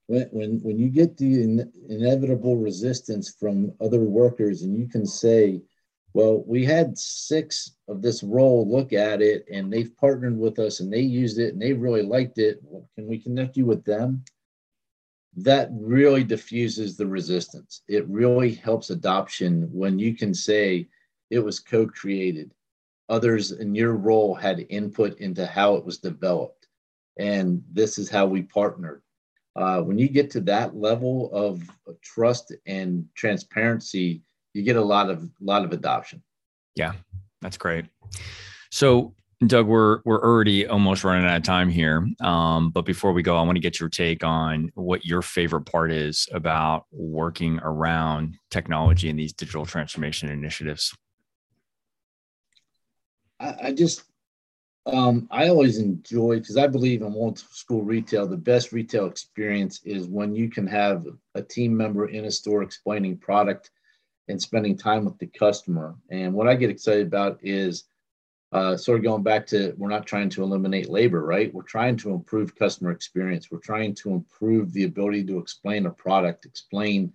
[0.07, 5.07] When when, when you get the in, inevitable resistance from other workers and you can
[5.07, 5.63] say
[6.13, 10.81] well we had six of this role look at it and they've partnered with us
[10.81, 12.61] and they used it and they really liked it.
[12.95, 14.25] Can we connect you with them
[15.37, 17.83] that really diffuses the resistance.
[17.89, 20.89] It really helps adoption when you can say
[21.31, 22.53] it was co created.
[23.09, 26.69] Others in your role had input into how it was developed.
[27.19, 29.03] And this is how we partnered.
[29.55, 31.63] Uh, when you get to that level of
[32.01, 34.23] trust and transparency,
[34.55, 36.23] you get a lot of lot of adoption.
[36.75, 36.93] Yeah,
[37.43, 37.87] that's great.
[38.71, 39.15] So
[39.47, 42.07] Doug, we're we're already almost running out of time here.
[42.21, 45.63] Um, but before we go, I want to get your take on what your favorite
[45.63, 50.95] part is about working around technology and these digital transformation initiatives.
[53.41, 54.05] I, I just
[54.87, 58.27] um, I always enjoy because I believe in old school retail.
[58.27, 62.63] The best retail experience is when you can have a team member in a store
[62.63, 63.71] explaining product
[64.29, 65.97] and spending time with the customer.
[66.11, 67.85] And what I get excited about is
[68.53, 71.53] uh, sort of going back to we're not trying to eliminate labor, right?
[71.55, 73.51] We're trying to improve customer experience.
[73.51, 77.13] We're trying to improve the ability to explain a product, explain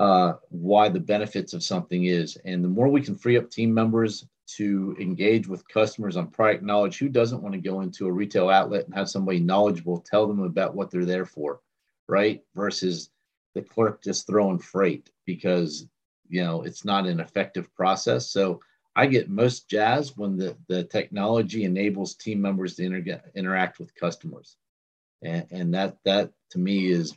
[0.00, 2.36] uh, why the benefits of something is.
[2.44, 6.64] And the more we can free up team members to engage with customers on product
[6.64, 10.26] knowledge, who doesn't want to go into a retail outlet and have somebody knowledgeable tell
[10.26, 11.60] them about what they're there for,
[12.08, 12.42] right?
[12.56, 13.10] Versus
[13.54, 15.86] the clerk just throwing freight because
[16.28, 18.30] you know it's not an effective process.
[18.30, 18.60] So
[18.98, 23.94] I get most jazz when the, the technology enables team members to inter- interact with
[23.94, 24.56] customers.
[25.22, 27.14] And, and that, that to me is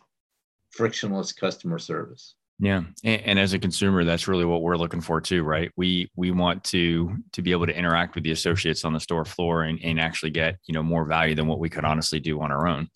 [0.70, 2.36] frictionless customer service.
[2.60, 5.72] Yeah, and, and, as a consumer, that's really what we're looking for too, right?
[5.78, 9.26] We we want to to be able to interact with the associates on the store
[9.26, 12.40] floor and, and actually get you know more value than what we could honestly do
[12.40, 12.88] on our own.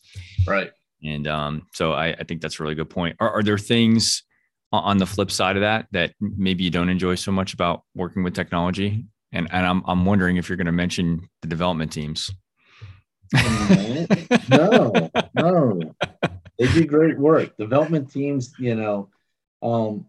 [0.45, 0.71] Right.
[1.03, 3.15] And um, so I, I think that's a really good point.
[3.19, 4.24] Are, are there things
[4.83, 8.23] on the flip side of that that maybe you don't enjoy so much about working
[8.23, 9.05] with technology?
[9.31, 12.31] And and I'm I'm wondering if you're going to mention the development teams.
[14.49, 15.81] no, no,
[16.59, 17.57] they do great work.
[17.57, 19.09] Development teams, you know,
[19.61, 20.05] um,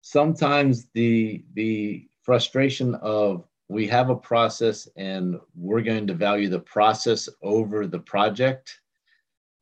[0.00, 6.58] sometimes the the frustration of we have a process and we're going to value the
[6.58, 8.80] process over the project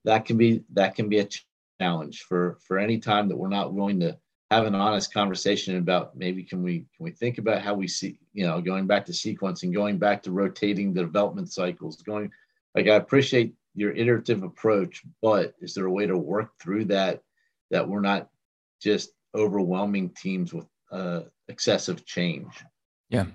[0.05, 1.29] that can be that can be a
[1.81, 4.17] challenge for for any time that we're not willing to
[4.51, 8.19] have an honest conversation about maybe can we can we think about how we see
[8.33, 12.31] you know going back to sequencing going back to rotating the development cycles going
[12.75, 17.23] like i appreciate your iterative approach but is there a way to work through that
[17.71, 18.29] that we're not
[18.81, 22.65] just overwhelming teams with uh, excessive change?
[23.11, 23.27] Yeah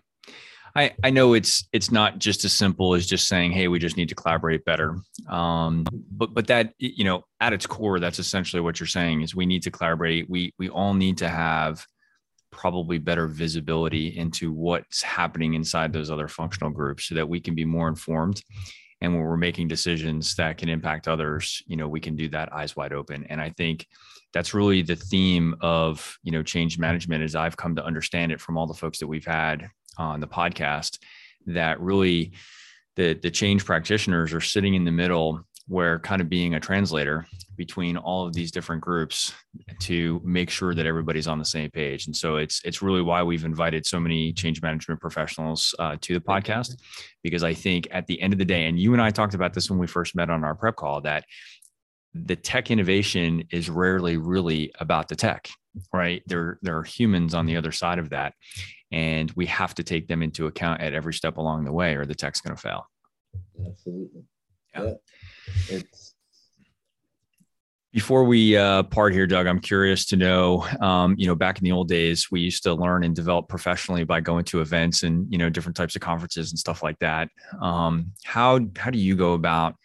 [0.76, 3.96] I, I know it's it's not just as simple as just saying, hey, we just
[3.96, 4.98] need to collaborate better.
[5.30, 9.36] Um, but but that you know, at its core, that's essentially what you're saying is
[9.36, 10.30] we need to collaborate.
[10.30, 11.86] We we all need to have
[12.52, 17.56] probably better visibility into what's happening inside those other functional groups so that we can
[17.56, 18.42] be more informed.
[19.02, 22.54] And when we're making decisions that can impact others, you know, we can do that
[22.54, 23.26] eyes wide open.
[23.30, 23.86] And I think
[24.34, 28.42] that's really the theme of you know change management as I've come to understand it
[28.42, 31.00] from all the folks that we've had on the podcast
[31.46, 32.34] that really
[32.96, 37.26] the the change practitioners are sitting in the middle where kind of being a translator
[37.56, 39.34] between all of these different groups
[39.80, 42.08] to make sure that everybody's on the same page.
[42.08, 46.14] And so it's it's really why we've invited so many change management professionals uh, to
[46.14, 46.76] the podcast
[47.22, 49.54] because i think at the end of the day and you and i talked about
[49.54, 51.26] this when we first met on our prep call that
[52.14, 55.50] the tech innovation is rarely really about the tech
[55.92, 56.24] right?
[56.28, 58.34] There there are humans on the other side of that
[58.92, 62.06] and we have to take them into account at every step along the way or
[62.06, 62.88] the tech's going to fail.
[63.68, 64.24] Absolutely.
[64.76, 64.94] Yeah, yeah.
[65.70, 66.14] it's
[67.92, 71.64] before we uh, part here doug i'm curious to know um, you know back in
[71.64, 75.32] the old days we used to learn and develop professionally by going to events and
[75.32, 77.30] you know different types of conferences and stuff like that.
[77.62, 79.76] Um, how how do you go about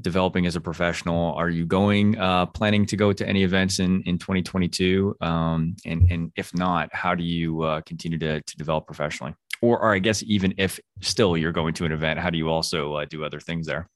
[0.00, 1.34] developing as a professional?
[1.34, 5.16] Are you going uh, planning to go to any events in in 2022?
[5.20, 9.34] Um, and and if not, how do you uh, continue to to develop professionally?
[9.62, 12.48] Or, or I guess even if still you're going to an event, how do you
[12.48, 13.88] also uh, do other things there?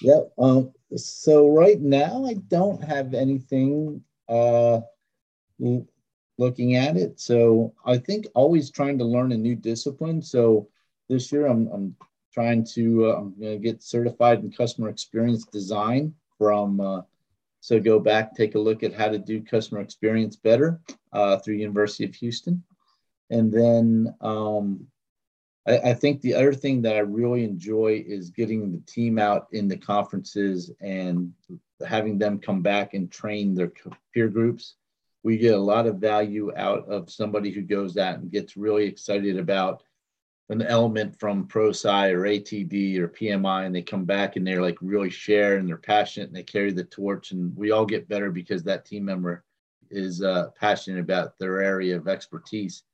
[0.00, 0.20] Yeah.
[0.38, 4.80] Um, so right now, I don't have anything uh,
[6.38, 7.20] looking at it.
[7.20, 10.22] So I think always trying to learn a new discipline.
[10.22, 10.68] So
[11.08, 11.96] this year, I'm, I'm
[12.32, 17.02] trying to uh, I'm get certified in customer experience design from uh,
[17.60, 20.80] so go back take a look at how to do customer experience better
[21.12, 22.62] uh, through University of Houston,
[23.30, 24.86] and then um,
[25.66, 29.46] I, I, think the other thing that I really enjoy is getting the team out
[29.52, 31.32] in the conferences and
[31.86, 33.72] having them come back and train their
[34.12, 34.74] peer groups.
[35.22, 38.84] We get a lot of value out of somebody who goes out and gets really
[38.86, 39.84] excited about
[40.52, 44.78] an element from ProSci or ATD or PMI, and they come back and they're like
[44.80, 48.30] really share and they're passionate and they carry the torch, and we all get better
[48.30, 49.44] because that team member
[49.90, 52.84] is uh, passionate about their area of expertise.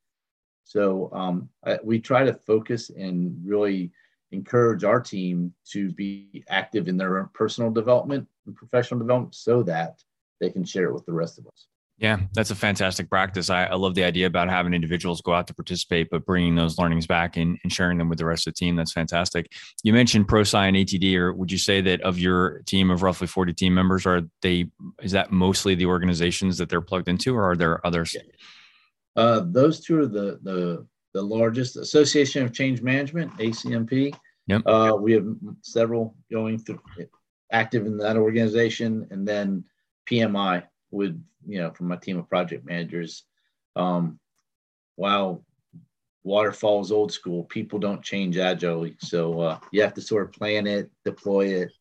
[0.64, 3.90] So um, I, we try to focus and really
[4.32, 10.02] encourage our team to be active in their personal development and professional development so that
[10.40, 11.67] they can share it with the rest of us.
[11.98, 13.50] Yeah, that's a fantastic practice.
[13.50, 16.78] I, I, love the idea about having individuals go out to participate, but bringing those
[16.78, 18.76] learnings back and, and sharing them with the rest of the team.
[18.76, 19.50] That's fantastic.
[19.82, 23.26] You mentioned ProSci and ATD, or would you say that of your team of roughly
[23.26, 24.66] 40 team members, are they,
[25.02, 28.14] is that mostly the organizations that they're plugged into, or are there others?
[29.16, 34.14] Uh, those two are the, the, the largest Association of Change Management, ACMP.
[34.46, 34.62] Yep.
[34.66, 35.26] Uh, we have
[35.62, 36.80] several going through
[37.50, 39.64] active in that organization, and then
[40.08, 43.24] PMI would you know, from my team of project managers.
[43.76, 44.18] Um,
[44.96, 45.44] while
[46.24, 48.96] waterfall is old school, people don't change agilely.
[49.00, 51.72] So uh, you have to sort of plan it, deploy it,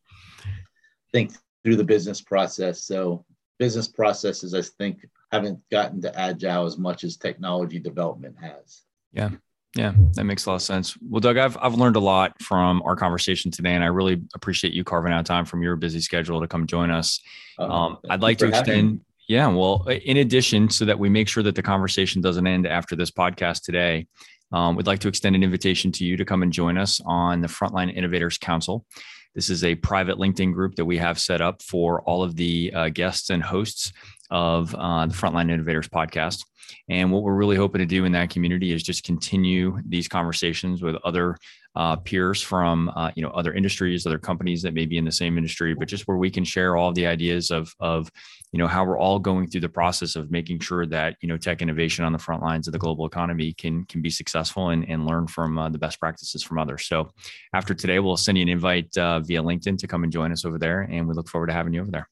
[1.12, 1.32] think
[1.62, 2.84] through the business process.
[2.84, 3.24] So
[3.58, 8.82] business processes, I think, haven't gotten to agile as much as technology development has.
[9.12, 9.30] Yeah.
[9.74, 10.96] Yeah, that makes a lot of sense.
[11.08, 14.72] Well, Doug, I've I've learned a lot from our conversation today, and I really appreciate
[14.72, 17.20] you carving out time from your busy schedule to come join us.
[17.58, 19.46] Uh, um, I'd like to extend yeah.
[19.48, 23.10] Well, in addition, so that we make sure that the conversation doesn't end after this
[23.10, 24.06] podcast today,
[24.52, 27.42] um, we'd like to extend an invitation to you to come and join us on
[27.42, 28.86] the Frontline Innovators Council.
[29.34, 32.72] This is a private LinkedIn group that we have set up for all of the
[32.74, 33.92] uh, guests and hosts
[34.30, 36.44] of uh, the Frontline Innovators podcast.
[36.88, 40.82] And what we're really hoping to do in that community is just continue these conversations
[40.82, 41.36] with other
[41.78, 45.12] uh, peers from uh, you know other industries, other companies that may be in the
[45.12, 48.10] same industry, but just where we can share all the ideas of of
[48.52, 51.36] you know how we're all going through the process of making sure that you know
[51.36, 54.88] tech innovation on the front lines of the global economy can can be successful and,
[54.88, 56.86] and learn from uh, the best practices from others.
[56.86, 57.10] So
[57.54, 60.44] after today, we'll send you an invite uh, via LinkedIn to come and join us
[60.44, 62.08] over there, and we look forward to having you over there.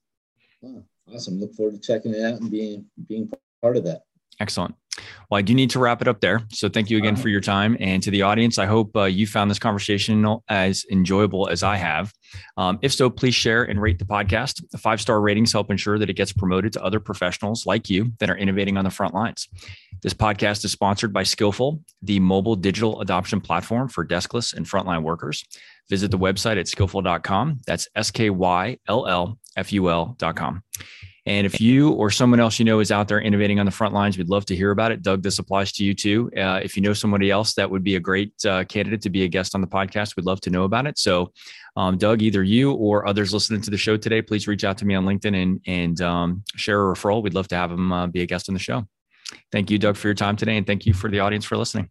[0.64, 1.40] Oh, awesome!
[1.40, 3.30] Look forward to checking it out and being being
[3.62, 4.02] part of that.
[4.40, 4.74] Excellent.
[5.30, 6.42] Well, I do need to wrap it up there.
[6.52, 7.76] So thank you again for your time.
[7.80, 11.76] And to the audience, I hope uh, you found this conversation as enjoyable as I
[11.76, 12.12] have.
[12.56, 14.62] Um, if so, please share and rate the podcast.
[14.70, 18.12] The five star ratings help ensure that it gets promoted to other professionals like you
[18.20, 19.48] that are innovating on the front lines.
[20.02, 25.02] This podcast is sponsored by Skyllful, the mobile digital adoption platform for deskless and frontline
[25.02, 25.44] workers.
[25.88, 27.60] Visit the website at skyllful.com.
[27.66, 30.62] That's S K Y L L F U L.com.
[31.26, 33.92] And if you or someone else you know is out there innovating on the front
[33.92, 35.02] lines, we'd love to hear about it.
[35.02, 36.30] Doug, this applies to you too.
[36.36, 39.24] Uh, if you know somebody else that would be a great uh, candidate to be
[39.24, 40.98] a guest on the podcast, we'd love to know about it.
[40.98, 41.32] So,
[41.76, 44.84] um, Doug, either you or others listening to the show today, please reach out to
[44.84, 47.22] me on LinkedIn and, and um, share a referral.
[47.22, 48.86] We'd love to have him uh, be a guest on the show.
[49.50, 50.56] Thank you, Doug, for your time today.
[50.56, 51.90] And thank you for the audience for listening.